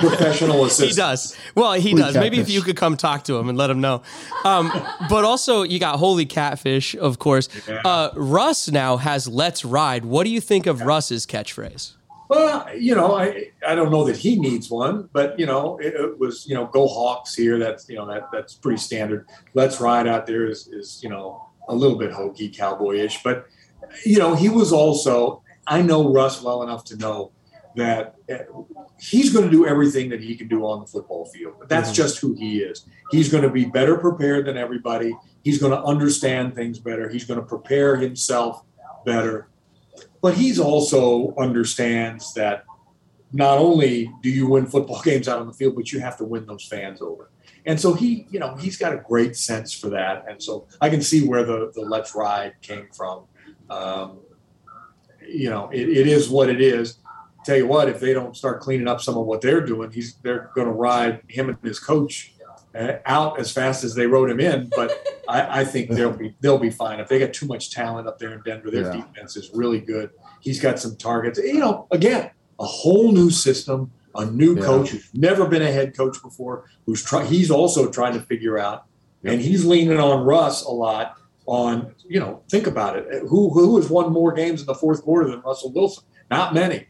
[0.09, 0.91] professional assistance.
[0.97, 1.37] he does.
[1.55, 2.15] Well, he Holy does.
[2.17, 4.03] Maybe if you could come talk to him and let him know.
[4.45, 4.73] Um,
[5.11, 7.49] but also, you got holy catfish, of course.
[7.69, 11.93] Uh, Russ now has "Let's Ride." What do you think of Russ's catchphrase?
[12.29, 15.95] Well, you know, I I don't know that he needs one, but you know, it,
[15.95, 17.59] it was you know, go Hawks here.
[17.59, 19.27] That's you know that that's pretty standard.
[19.53, 23.47] Let's ride out there is is you know a little bit hokey, cowboyish, but
[24.05, 25.43] you know he was also.
[25.67, 27.33] I know Russ well enough to know
[27.77, 28.39] that uh,
[29.01, 31.55] he's going to do everything that he can do on the football field.
[31.69, 32.87] That's just who he is.
[33.11, 35.17] He's going to be better prepared than everybody.
[35.43, 37.09] He's going to understand things better.
[37.09, 38.63] He's going to prepare himself
[39.05, 39.49] better
[40.25, 42.65] but he's also understands that
[43.35, 46.25] not only do you win football games out on the field, but you have to
[46.25, 47.31] win those fans over.
[47.67, 50.25] And so he, you know, he's got a great sense for that.
[50.27, 53.25] And so I can see where the the let's ride came from.
[53.69, 54.21] Um,
[55.29, 57.01] you know, it, it is what it is.
[57.45, 60.15] Tell you what, if they don't start cleaning up some of what they're doing, he's
[60.23, 62.34] they're going to ride him and his coach
[62.75, 64.69] Uh, out as fast as they rode him in.
[64.75, 64.91] But
[65.29, 66.99] I, I think they'll be they'll be fine.
[66.99, 69.03] If they got too much talent up there in Denver, their Yeah.
[69.13, 70.11] defense is really good.
[70.41, 71.39] He's got some targets.
[71.39, 74.63] You know, again, a whole new system, a new Yeah.
[74.65, 78.59] coach who's never been a head coach before, who's try, he's also trying to figure
[78.59, 78.85] out,
[79.23, 81.15] and he's leaning on Russ a lot.
[81.47, 83.07] On you know, think about it.
[83.29, 86.03] Who who has won more games in the fourth quarter than Russell Wilson?
[86.31, 86.87] Not many.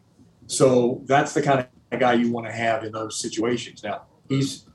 [0.46, 3.82] So that's the kind of guy you want to have in those situations.
[3.82, 4.70] Now he's I-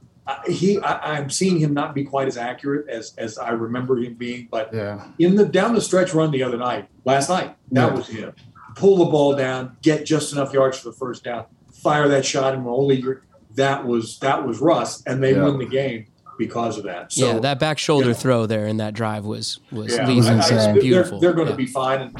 [0.48, 4.16] he I, I'm seeing him not be quite as accurate as as I remember him
[4.16, 5.06] being, but Yeah.
[5.20, 7.96] in the down the stretch run the other night, last night, that Yeah.
[7.96, 8.34] was him.
[8.76, 11.46] Pull the ball down, get just enough yards for the first down,
[11.84, 13.24] fire that shot and roll your
[13.56, 15.44] that was that was Russ, and they Yeah.
[15.46, 16.06] win the game
[16.38, 17.12] because of that.
[17.12, 18.14] So yeah, that back shoulder yeah.
[18.14, 20.30] throw there in that drive was was yeah, lethal.
[20.30, 20.58] I- I- insane.
[20.74, 21.20] they're- beautiful.
[21.20, 21.58] They're, going to Yeah.
[21.58, 22.02] be fine.
[22.02, 22.16] And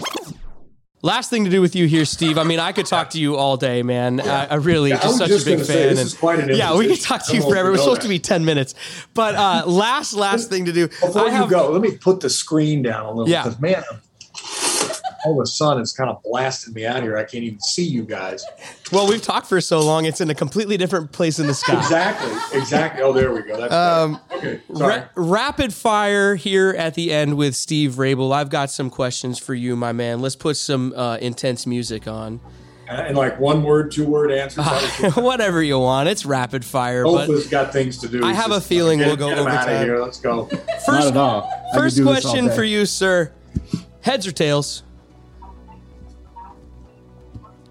[1.02, 2.38] Last thing to do with you here, Steve.
[2.38, 4.20] I mean, I could talk to you all day, man.
[4.20, 5.66] I, I really Yeah, just such just a big fan.
[5.66, 7.54] say, this and- is quite an yeah, we could talk to you don't know if
[7.54, 7.68] forever.
[7.70, 8.04] It was supposed that.
[8.04, 8.76] to be ten minutes,
[9.14, 10.88] but uh, last last thing to do.
[10.90, 13.44] Before I you go, let me put the screen down a little Yeah.
[13.44, 13.82] because man,
[15.26, 17.18] all the sun is kind of blasting me out here.
[17.18, 18.46] I can't even see you guys.
[18.92, 21.78] Well, we've talked for so long; it's in a completely different place in the sky.
[21.78, 23.02] Exactly, exactly.
[23.04, 23.58] Oh, there we go.
[23.60, 25.00] That's Um, Okay, sorry.
[25.00, 28.32] Ra- rapid fire here at the end with Steve Raible.
[28.34, 30.22] I've got some questions for you, my man.
[30.22, 32.40] Let's put some uh, intense music on.
[32.88, 34.66] and like one word, two word answers.
[35.16, 36.10] Whatever you want.
[36.10, 37.04] It's rapid fire.
[37.04, 38.24] Both But of us got things to do.
[38.24, 39.86] I It's have a just, feeling get- we'll go get 'em outta overtime.
[39.86, 40.02] here.
[40.02, 40.48] Let's go.
[40.52, 41.50] Not first, at all.
[41.74, 43.32] I first do this all question for you, sir.
[44.02, 44.82] Heads or tails?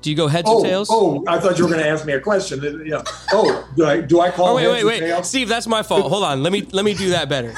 [0.08, 0.88] Do you go heads Oh, or tails?
[0.90, 2.82] oh, I thought you were going to ask me a question.
[2.86, 3.02] Yeah.
[3.30, 4.48] Oh, do I do I call?
[4.48, 5.28] Oh, wait, heads wait, or wait, tails?
[5.28, 6.08] Steve, that's my fault.
[6.10, 7.52] Hold on, let me let me do that better.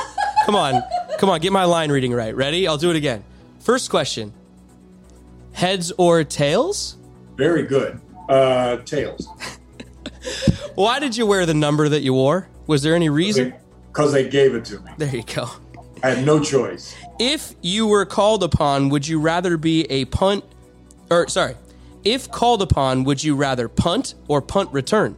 [0.47, 0.83] Come on,
[1.19, 2.35] come on, get my line reading right.
[2.35, 2.67] Ready?
[2.67, 3.23] I'll do it again.
[3.61, 4.33] First question:
[5.53, 6.97] Heads or tails?
[7.37, 8.01] Very good.
[8.29, 9.29] Uh, tails.
[10.75, 12.49] Why did you wear the number that you wore?
[12.67, 13.55] Was there any reason?
[13.93, 14.91] Because they gave it to me.
[14.99, 15.49] There you go.
[16.03, 16.97] I had no choice.
[17.21, 20.43] If you were called upon, would you rather be a punt,
[21.11, 21.55] or sorry,
[22.05, 25.17] if called upon, would you rather punt or punt return?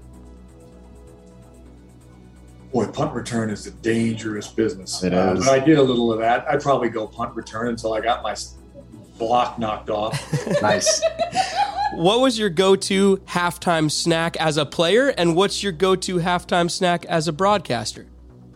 [2.73, 5.03] Boy, punt return is a dangerous business.
[5.03, 5.45] It Uh, is.
[5.45, 6.47] but I did a little of that.
[6.49, 8.35] I'd probably go punt return until I got my
[9.19, 10.19] block knocked off.
[10.63, 11.03] Nice.
[11.95, 17.05] What was your go-to halftime snack as a player, and what's your go-to halftime snack
[17.07, 18.07] as a broadcaster?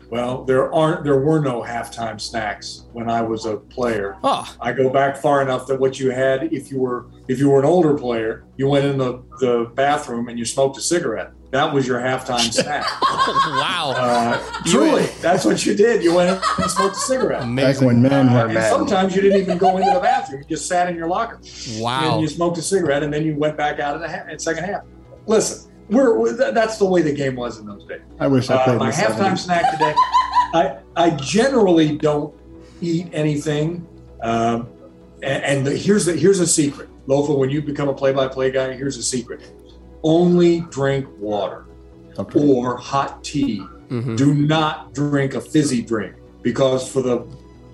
[0.08, 4.16] well, there aren't, there were no halftime snacks when I was a player.
[4.22, 7.48] Oh, I go back far enough that what you had, if you were if you
[7.50, 11.30] were an older player, you went in the, the bathroom and you smoked a cigarette.
[11.52, 12.84] That was your halftime snack.
[13.02, 13.94] wow.
[13.96, 16.02] Uh, truly, that's what you did.
[16.02, 17.42] You went in and smoked a cigarette.
[17.56, 18.70] Back when men were men.
[18.70, 21.40] sometimes you didn't even go into the bathroom; you just sat in your locker.
[21.78, 22.12] Wow.
[22.14, 24.38] And you smoked a cigarette, and then you went back out in the, ha- in
[24.38, 24.82] second half.
[25.26, 28.00] Listen, we're, we're that's the way the game was in those days.
[28.18, 29.38] I wish I Uh, played in my halftime 70s.
[29.38, 29.94] snack today.
[30.54, 32.34] I I generally don't
[32.80, 33.86] eat anything.
[34.22, 34.68] Um,
[35.22, 37.36] and and the, here's the here's a secret, Lofa.
[37.36, 39.40] When you become a play-by-play guy, here's a secret:
[40.02, 41.64] only drink water
[42.18, 42.40] Okay.
[42.40, 43.62] or hot tea.
[43.90, 44.16] Mhm.
[44.16, 47.22] Do not drink a fizzy drink because for the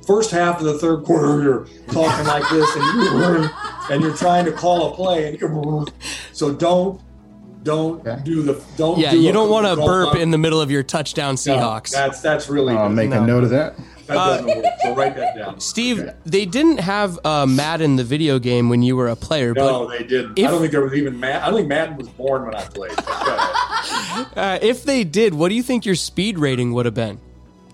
[0.07, 3.49] first half of the third quarter, you're talking like this, and you
[3.91, 5.85] and you're trying to call a play, and you're
[6.33, 7.01] so don't
[7.63, 8.21] don't Okay.
[8.25, 8.99] do the don't.
[8.99, 11.37] Yeah, do you don't want to don't- burp in the middle of your touchdown no,
[11.55, 11.91] Seahawks.
[11.93, 13.23] That's that's really I'll make No.
[13.23, 13.77] a note of that.
[14.07, 14.65] That doesn't work.
[14.83, 15.61] So write that down.
[15.61, 19.89] Steve, they didn't have uh, Madden the video game when you were a player, No,
[19.89, 20.39] they didn't.
[20.39, 21.43] if- I don't think there was even Matt.
[21.43, 22.93] I don't think Madden was born when I played.
[24.37, 27.19] Uh, if they did, what do you think your speed rating would have been?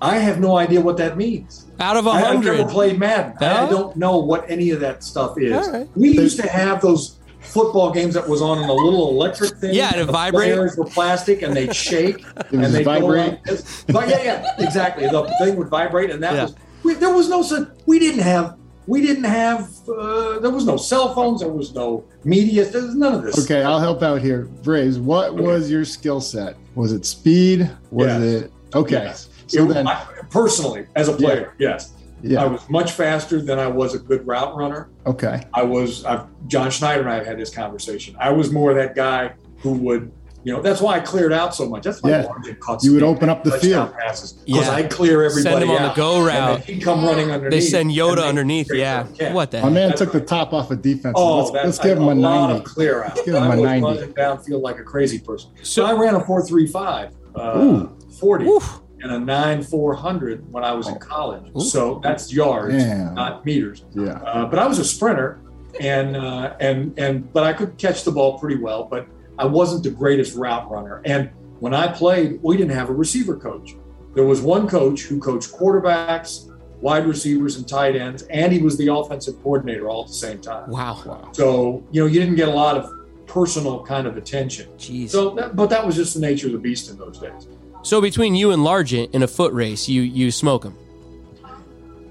[0.00, 1.66] I have no idea what that means.
[1.80, 3.36] Out of a I, have never hundred, played Madden.
[3.40, 5.68] I, I don't know what any of that stuff is.
[5.68, 5.88] Right.
[5.94, 7.17] We used to have those
[7.58, 9.74] football games that was on in a little electric thing.
[9.74, 10.56] Yeah, and it the vibrate.
[10.76, 13.42] Were plastic and they'd shake was and they'd vibrate.
[13.44, 13.56] Go.
[13.88, 15.06] But yeah, yeah, exactly.
[15.08, 16.42] The thing would vibrate, and that Yeah.
[16.44, 16.54] was
[16.84, 17.68] we, there was no such.
[17.86, 18.56] We didn't have.
[18.86, 19.68] We didn't have.
[19.88, 21.40] Uh, there was no cell phones.
[21.40, 22.64] There was no media.
[22.64, 23.44] There was none of this.
[23.44, 24.44] Okay, I'll help out here.
[24.62, 26.56] Braves, what was your skill set?
[26.76, 27.68] Was it speed?
[27.90, 28.22] Was Yes.
[28.22, 29.02] it okay?
[29.04, 29.28] Yes.
[29.48, 31.92] So It- then, I- personally, as a player, yes,
[32.38, 34.88] I was much faster than I was a good route runner.
[35.06, 38.16] okay, I was I've, John Schneider and I have had this conversation.
[38.18, 40.10] I was more that guy who would,
[40.44, 41.82] you know, that's why I cleared out so much.
[41.84, 42.22] That's why Yeah.
[42.24, 43.98] Largent caught You would speed, open up the touchdown field.
[43.98, 44.72] passes because Yeah.
[44.74, 46.58] I'd clear everybody Send him on the out, go and route.
[46.66, 47.50] then he'd come running underneath.
[47.50, 48.72] they send Yoda they underneath.
[48.72, 49.32] Yeah, to the catch.
[49.34, 49.72] what the my heck?
[49.74, 51.14] man That's took the top off of defense.
[51.16, 52.58] Oh, let's, that's let's give him a, lot ninety.
[52.60, 53.16] of clear out.
[53.16, 53.84] Let's give him I a was 90.
[53.84, 55.50] running downfield like a crazy person.
[55.62, 57.92] So- So I ran a four three five, uh, Ooh.
[58.18, 58.80] forty, Oof.
[59.02, 61.50] And a nine four hundred when I was in college.
[61.56, 61.60] Ooh.
[61.60, 63.10] So that's yards, Yeah.
[63.12, 63.84] not meters.
[63.94, 65.40] Yeah, Uh, but I was a sprinter,
[65.80, 68.84] and uh, and and but I could catch the ball pretty well.
[68.84, 69.06] But
[69.38, 71.00] I wasn't the greatest route runner.
[71.04, 71.30] And
[71.60, 73.76] when I played, we didn't have a receiver coach.
[74.14, 78.76] There was one coach who coached quarterbacks, wide receivers, and tight ends, and he was
[78.76, 80.70] the offensive coordinator all at the same time.
[80.70, 81.30] Wow.
[81.32, 82.90] So you know you didn't get a lot of
[83.26, 84.66] personal kind of attention.
[84.78, 85.10] Jeez.
[85.10, 87.46] So, that, but that was just the nature of the beast in those days.
[87.82, 90.74] So between you and Largent in a foot race, you you smoke him.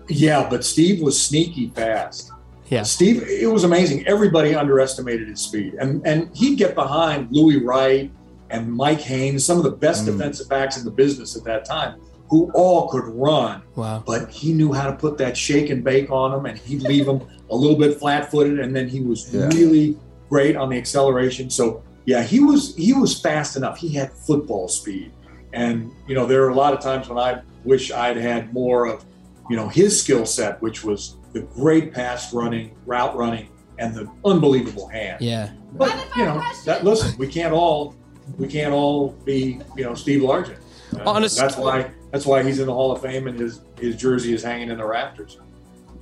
[0.09, 2.31] Yeah, but Steve was sneaky fast.
[2.69, 2.83] Yeah.
[2.83, 4.05] Steve, it was amazing.
[4.07, 8.11] Everybody underestimated his speed, and and he'd get behind Louis Wright
[8.49, 10.13] and Mike Haynes, some of the best Mm.
[10.17, 11.95] defensive backs in the business at that time,
[12.29, 13.61] who all could run.
[13.75, 14.01] Wow.
[14.05, 17.05] But he knew how to put that shake and bake on them, and he'd leave
[17.05, 19.47] them a little bit flat-footed, and then he was Yeah.
[19.53, 19.97] really
[20.29, 21.49] great on the acceleration.
[21.49, 23.77] So yeah, he was he was fast enough.
[23.77, 25.11] He had football speed,
[25.53, 28.87] and you know there are a lot of times when I wish I'd had more
[28.87, 29.05] of
[29.49, 34.09] you know his skill set, which was the great pass running, route running, and the
[34.25, 35.21] unbelievable hand.
[35.21, 35.51] Yeah.
[35.73, 37.95] But you know, that listen, we can't all
[38.37, 40.57] we can't all be you know Steve Largent.
[40.95, 43.95] Uh, Honest- that's why that's why he's in the Hall of Fame and his his
[43.95, 45.37] jersey is hanging in the rafters.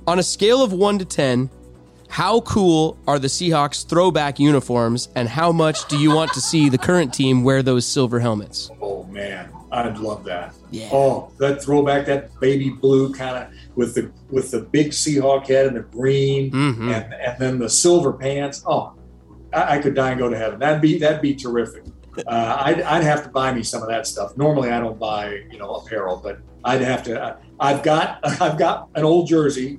[0.06, 1.50] On a scale of one to ten,
[2.08, 6.68] how cool are the Seahawks throwback uniforms, and how much do you want to see
[6.68, 8.70] the current team wear those silver helmets?
[9.16, 10.54] Man, I'd love that.
[10.70, 10.90] Yeah.
[10.92, 15.66] Oh, that throwback, that baby blue kind of with the with the big Seahawk head
[15.66, 16.92] and the green, Mhm.
[16.94, 18.62] and and then the silver pants.
[18.66, 18.92] Oh,
[19.54, 20.58] I, I could die and go to heaven.
[20.58, 21.84] That'd be that'd be terrific.
[22.26, 24.36] Uh, I'd, I'd have to buy me some of that stuff.
[24.36, 27.38] Normally, I don't buy you know apparel, but I'd have to.
[27.58, 29.78] I've got I've got an old jersey,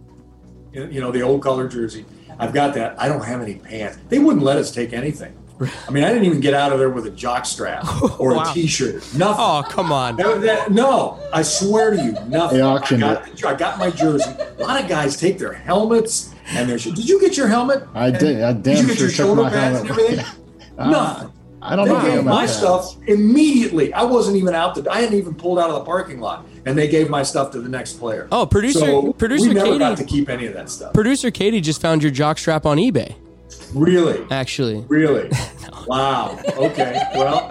[0.73, 2.05] you know the old color jersey.
[2.39, 2.99] I've got that.
[2.99, 3.99] I don't have any pants.
[4.09, 5.35] They wouldn't let us take anything.
[5.60, 7.84] I mean, I didn't even get out of there with a jock strap
[8.20, 8.49] or Wow.
[8.49, 8.95] a T-shirt.
[9.16, 9.36] Nothing.
[9.39, 10.16] Oh, come on.
[10.18, 12.60] That- that- no, I swear to you, nothing.
[12.60, 14.30] They auctioned I got, I got my jersey.
[14.60, 16.78] A lot of guys take their helmets and their.
[16.78, 17.84] Did you get your helmet?
[17.95, 18.41] I And did.
[18.43, 20.05] I Did damn you get sure your took shoulder my pads and helmet.
[20.12, 20.26] everything?
[20.78, 21.34] Uh, Nothing.
[21.60, 22.01] I don't They know.
[22.18, 22.51] gave my that.
[22.53, 23.91] stuff immediately.
[23.93, 24.88] I wasn't even out the.
[24.91, 27.60] I hadn't even pulled out of the parking lot, and they gave my stuff to
[27.60, 28.28] the next player.
[28.32, 30.93] Oh, producer- So producer we never Katie- got to keep any of that stuff.
[30.93, 33.16] Producer Katie just found your jock strap on eBay.
[33.74, 35.30] Really, Actually, really.
[35.88, 36.38] Wow.
[36.57, 37.01] Okay.
[37.15, 37.47] Well,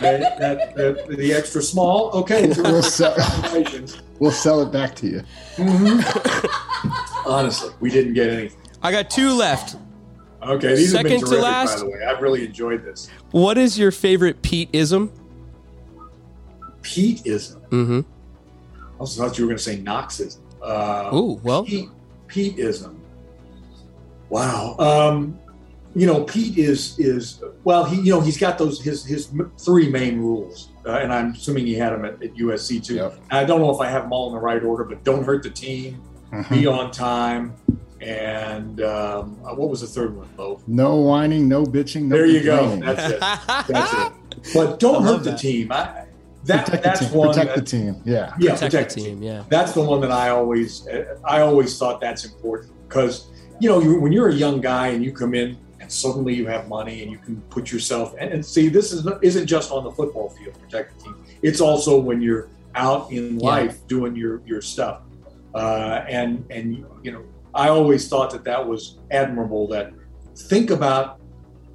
[0.00, 2.10] that, that, that, the extra small.
[2.12, 2.52] Okay.
[2.56, 3.16] We'll sell,
[4.20, 5.22] we'll sell it back to you.
[7.26, 8.60] Honestly, we didn't get anything.
[8.82, 9.74] I got two left.
[10.42, 11.74] Okay, these have been Second to last.
[11.74, 12.04] by the way.
[12.04, 13.08] I've really enjoyed this.
[13.32, 15.10] What is your favorite Pete ism?
[16.82, 17.60] Pete-ism.
[17.70, 18.00] Mm-hmm.
[18.76, 20.40] I also thought you were going to say Knoxism.
[20.62, 21.88] Uh, Ooh, well, Pete,
[22.28, 22.95] Pete-ism.
[24.30, 24.76] Wow.
[24.78, 25.38] Um,
[25.94, 27.84] you know, Pete is is well.
[27.84, 31.64] He you know he's got those his his three main rules, uh, and I'm assuming
[31.66, 32.96] he had them at, at USC too.
[32.96, 33.18] Yep.
[33.30, 35.42] I don't know if I have them all in the right order, but don't hurt
[35.42, 36.02] the team,
[36.32, 36.50] Mhm.
[36.50, 37.54] be on time,
[38.02, 40.60] and um, uh, what was the third one, Bo?
[40.66, 42.02] No whining, no bitching.
[42.08, 42.76] No There you go.
[42.76, 43.20] That's it.
[43.68, 44.12] That's it.
[44.54, 45.38] But don't I love hurt the that.
[45.40, 45.72] team.
[45.72, 46.04] I,
[46.44, 47.14] that protect that's the team.
[47.16, 47.28] one.
[47.30, 48.02] Protect that- the team.
[48.04, 48.34] Yeah.
[48.38, 49.22] Yeah, protect, the team.
[49.22, 49.44] Yeah.
[49.48, 50.86] That's the one that I always,
[51.24, 53.28] I always thought that's important because
[53.60, 56.46] you know you, when you're a young guy and you come in and suddenly you
[56.46, 59.84] have money and you can put yourself and, and see this is isn't just on
[59.84, 61.16] the football field protect the team.
[61.42, 63.46] It's also when you're out in Yeah.
[63.50, 65.02] life doing your your stuff.
[65.54, 67.22] Uh, and and you know
[67.54, 69.66] I always thought that that was admirable.
[69.68, 69.92] That
[70.36, 71.18] think about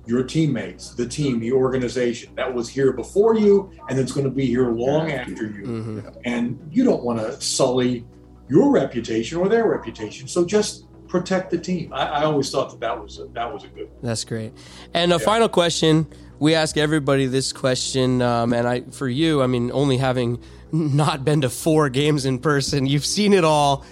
[0.06, 4.32] your teammates, the team, the organization that was here before you, and it's going to
[4.32, 8.06] be here long after you hmm and you don't want to sully
[8.50, 10.28] your reputation or their reputation.
[10.28, 11.92] So just protect the team.
[11.94, 13.90] I, I always thought that that was a, that was a good.
[13.90, 13.98] One.
[14.02, 14.54] That's great.
[14.94, 15.26] And a Yeah.
[15.26, 16.08] final question.
[16.40, 20.40] We ask everybody this question, um, and I, for you, I mean, only having
[20.72, 23.86] not been to four games in person, you've seen it all.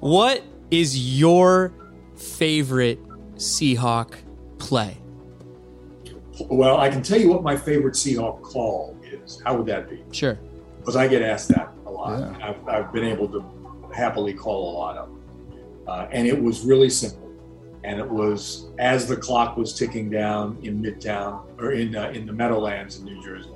[0.00, 1.74] What is your
[2.16, 2.98] favorite
[3.34, 4.14] Seahawk
[4.58, 4.96] play?
[6.48, 9.42] Well, I can tell you what my favorite Seahawk call is.
[9.44, 10.02] How would that be?
[10.12, 10.38] Sure.
[10.78, 12.18] Because I get asked that a lot.
[12.20, 12.48] Yeah.
[12.48, 13.44] I've, I've been able to
[13.94, 15.21] happily call a lot of them.
[15.86, 17.30] Uh, and it was really simple.
[17.84, 22.26] And it was as the clock was ticking down in Midtown or in uh, in
[22.26, 23.50] the Meadowlands in New Jersey.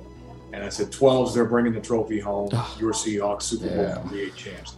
[0.53, 2.49] And I said, 12s, they're bringing the trophy home.
[2.79, 4.01] Your Seahawks, Super Bowl Yeah.
[4.03, 4.75] 48 champs.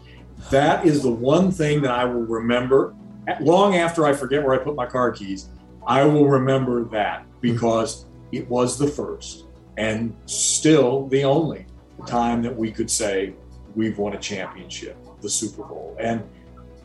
[0.49, 2.95] That is the one thing that I will remember
[3.39, 5.49] long after I forget where I put my car keys.
[5.85, 9.45] I will remember that because it was the first
[9.77, 11.65] and still the only
[12.07, 13.33] time that we could say
[13.75, 15.95] we've won a championship, the Super Bowl.
[15.99, 16.23] And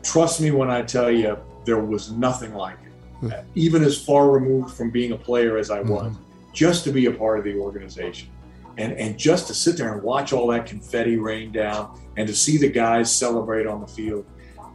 [0.05, 2.77] trust me when I tell you, there was nothing like
[3.21, 3.43] it.
[3.55, 6.15] Even as far removed from being a player as I was,
[6.53, 8.29] just to be a part of the organization.
[8.77, 12.35] And, and just to sit there and watch all that confetti rain down and to
[12.35, 14.25] see the guys celebrate on the field.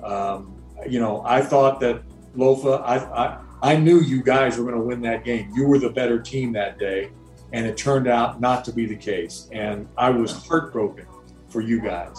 [0.02, 0.56] Um,
[0.88, 2.02] you know, I thought that
[2.34, 5.52] Lofa, I, I, I knew you guys were going to win that game.
[5.54, 7.10] You were the better team that day,
[7.52, 9.48] and it turned out not to be the case.
[9.52, 11.06] And I was heartbroken
[11.50, 12.16] for you guys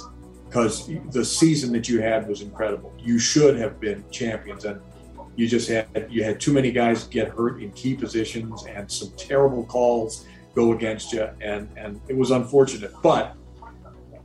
[0.51, 2.93] because the season that you had was incredible.
[2.99, 4.81] You should have been champions, and
[5.37, 9.11] you just had you had too many guys get hurt in key positions, and some
[9.15, 13.35] terrible calls go against you, and and it was unfortunate, but.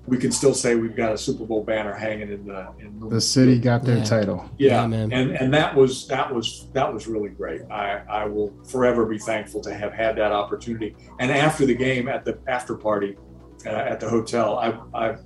[0.09, 3.21] We can still say we've got a Super Bowl banner hanging in the in The
[3.21, 4.05] city got their Yeah.
[4.05, 4.49] title.
[4.57, 5.13] yeah, Yeah, man.
[5.13, 7.63] and and that was that was that was really great.
[7.73, 10.95] I I will forever be thankful to have had that opportunity.
[11.19, 13.17] And after the game, at the after party,
[13.67, 15.19] uh, at the hotel, I've I've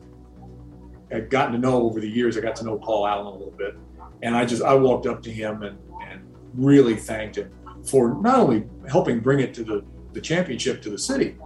[1.12, 2.36] I've gotten to know over the years.
[2.36, 3.76] I got to know Paul Allen a little bit,
[4.22, 6.22] and I just I walked up to him and and
[6.54, 7.50] really thanked him
[7.84, 11.36] for not only helping bring it to the the championship to the city,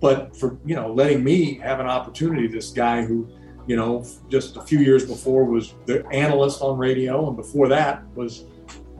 [0.00, 2.46] but for you know letting me have an opportunity.
[2.46, 3.28] This guy who
[3.66, 8.02] you know, just a few years before was the analyst on radio, and before that
[8.16, 8.44] was,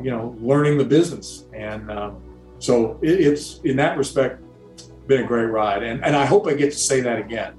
[0.01, 1.47] you know, learning the business.
[1.53, 2.23] And um,
[2.61, 4.41] so it, it's in that respect
[5.09, 7.55] been a great ride, and and I hope I get to say that again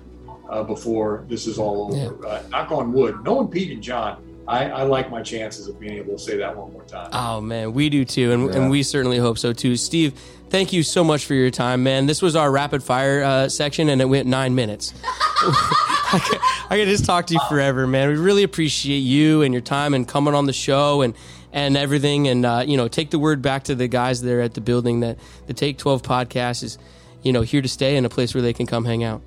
[0.51, 2.27] uh, before this is all over.
[2.27, 3.23] Uh, knock on wood.
[3.23, 6.55] Knowing Pete and John, I, I like my chances of being able to say that
[6.55, 7.09] one more time.
[7.13, 8.59] Oh man, we do too, and, Yeah.
[8.61, 9.75] and we certainly hope so too.
[9.77, 10.13] Steve,
[10.49, 12.05] thank you so much for your time, man.
[12.05, 14.93] This was our rapid fire uh, section, and it went nine minutes.
[15.43, 16.39] I, could,
[16.69, 18.09] I could just talk to you forever, man.
[18.09, 21.13] We really appreciate you and your time and coming on the show and
[21.53, 22.27] and everything.
[22.27, 24.99] And uh, you know, take the word back to the guys there at the building
[24.99, 26.77] that the Take Twelve podcast is,
[27.23, 29.21] you know, here to stay and a place where they can come hang out.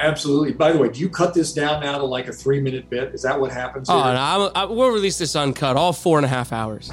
[0.00, 0.52] Absolutely.
[0.52, 3.14] By the way, do you cut this down now to like a three minute bit?
[3.14, 3.88] Is that what happens?
[3.90, 4.10] Oh, here?
[4.10, 6.90] and I'm, I, we'll release this uncut, all four and a half hours.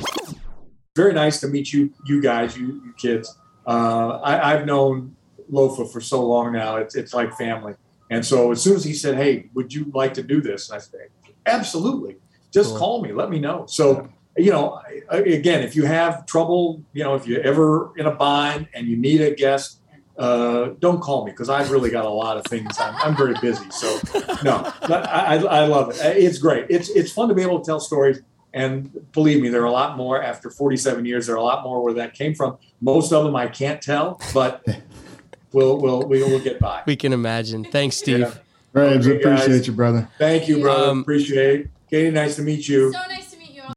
[0.96, 3.36] very nice to meet you, you guys, you, you kids.
[3.66, 5.16] Uh, I, I've known
[5.52, 7.74] Lofa for so long now; it's it's like family.
[8.10, 10.78] And so as soon as he said, "Hey, would you like to do this?" I
[10.80, 11.10] said,
[11.46, 12.18] "Absolutely.
[12.54, 12.78] Just Cool.
[12.80, 13.12] call me.
[13.14, 17.42] Let me know." So you know, again, if you have trouble, you know, if you're
[17.42, 19.82] ever in a bind and you need a guest,
[20.18, 22.78] uh, don't call me because I've really got a lot of things.
[22.80, 23.70] I'm, I'm very busy.
[23.70, 24.00] So
[24.44, 25.98] no, but I, I I love it.
[26.18, 26.66] It's great.
[26.70, 28.22] It's it's fun to be able to tell stories.
[28.54, 31.28] And believe me, there are a lot more after 47 years.
[31.28, 32.58] There are a lot more where that came from.
[32.82, 34.66] Most of them I can't tell, but
[35.54, 36.82] we'll we'll we'll, we'll get by.
[36.86, 37.64] We can imagine.
[37.66, 38.20] Thanks, Steve.
[38.20, 38.34] Yeah.
[38.74, 39.42] Rabes, Okay, guys.
[39.44, 40.08] appreciate you, brother.
[40.18, 40.90] Thank you, brother.
[40.92, 41.68] Um, Appreciate it.
[41.90, 42.92] Katie, nice to meet you.
[42.92, 43.74] So nice to meet you all.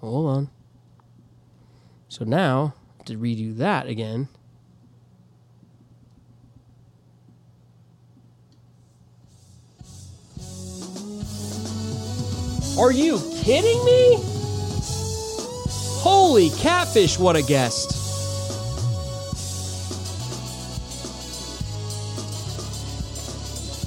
[0.00, 0.50] Hold on.
[2.16, 2.72] So now
[3.04, 4.28] to redo that again.
[12.78, 14.16] Are you kidding me?
[16.00, 17.92] Holy catfish, what a guest.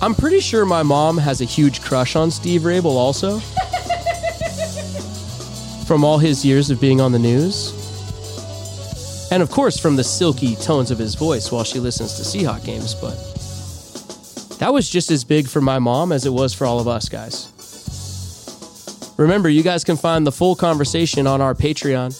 [0.03, 3.39] I'm pretty sure my mom has a huge crush on Steve Raible also
[5.87, 7.78] from all his years of being on the news.
[9.31, 12.65] And of course, from the silky tones of his voice while she listens to Seahawk
[12.65, 12.95] games.
[12.95, 13.15] But
[14.59, 17.09] that was just as big for my mom as it was for all of us
[17.09, 17.53] guys.
[19.17, 22.11] Remember, you guys can find the full conversation on our Patreon,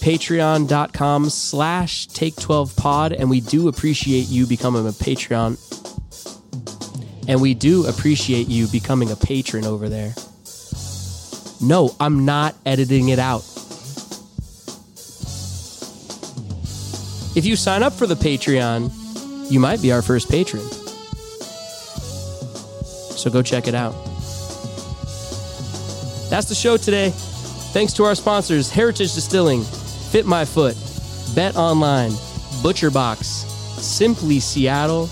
[0.00, 3.18] patreon.com slash take12pod.
[3.18, 5.58] And we do appreciate you becoming a Patreon.
[7.28, 10.14] And we do appreciate you becoming a patron over there.
[11.60, 13.55] No, I'm not editing it out.
[17.36, 18.90] If you sign up for the Patreon,
[19.50, 20.62] you might be our first patron.
[23.12, 23.92] So go check it out.
[26.30, 27.10] That's the show today.
[27.74, 29.62] Thanks to our sponsors Heritage Distilling,
[30.10, 30.78] Fit My Foot,
[31.34, 32.12] Bet Online,
[32.62, 35.10] Butcher Box, Simply Seattle.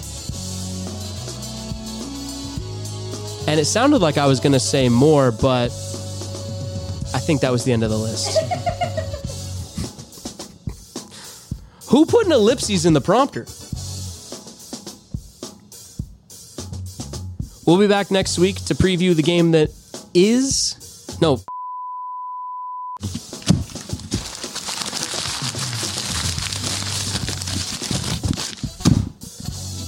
[3.46, 5.66] And it sounded like I was going to say more, but
[7.12, 8.38] I think that was the end of the list.
[11.94, 13.46] Who put an ellipses in the prompter?
[17.64, 19.70] We'll be back next week to preview the game that
[20.12, 21.16] is.
[21.22, 21.38] No.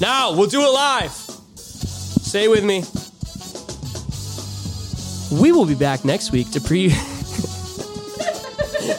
[0.00, 1.10] Now, we'll do it live.
[1.10, 2.84] Stay with me.
[5.42, 6.86] We will be back next week to pre.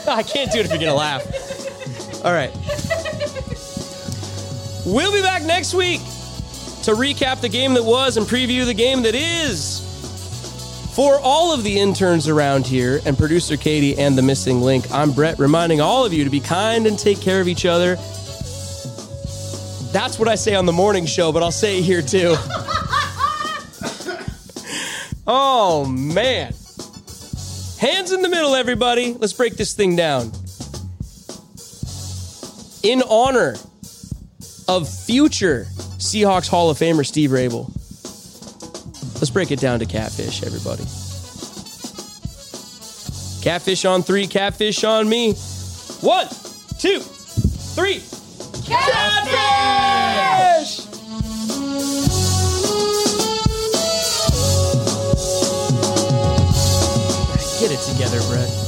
[0.06, 1.24] I can't do it if you're going to laugh.
[2.22, 2.67] All right.
[4.88, 9.02] We'll be back next week to recap the game that was and preview the game
[9.02, 9.84] that is.
[10.94, 15.12] For all of the interns around here and producer Katie and the missing link, I'm
[15.12, 17.96] Brett reminding all of you to be kind and take care of each other.
[19.92, 22.34] That's what I say on the morning show, but I'll say it here too.
[25.26, 26.54] oh, man.
[27.78, 29.12] Hands in the middle, everybody.
[29.12, 30.32] Let's break this thing down.
[32.82, 33.54] In honor
[34.68, 35.66] of future
[35.98, 37.68] Seahawks Hall of Famer Steve Raible.
[39.14, 40.84] Let's break it down to catfish, everybody.
[43.42, 45.32] Catfish on three, catfish on me.
[46.02, 46.28] One,
[46.78, 48.02] two, three.
[48.64, 49.38] Catfish!
[57.60, 58.67] Get it together, Brett.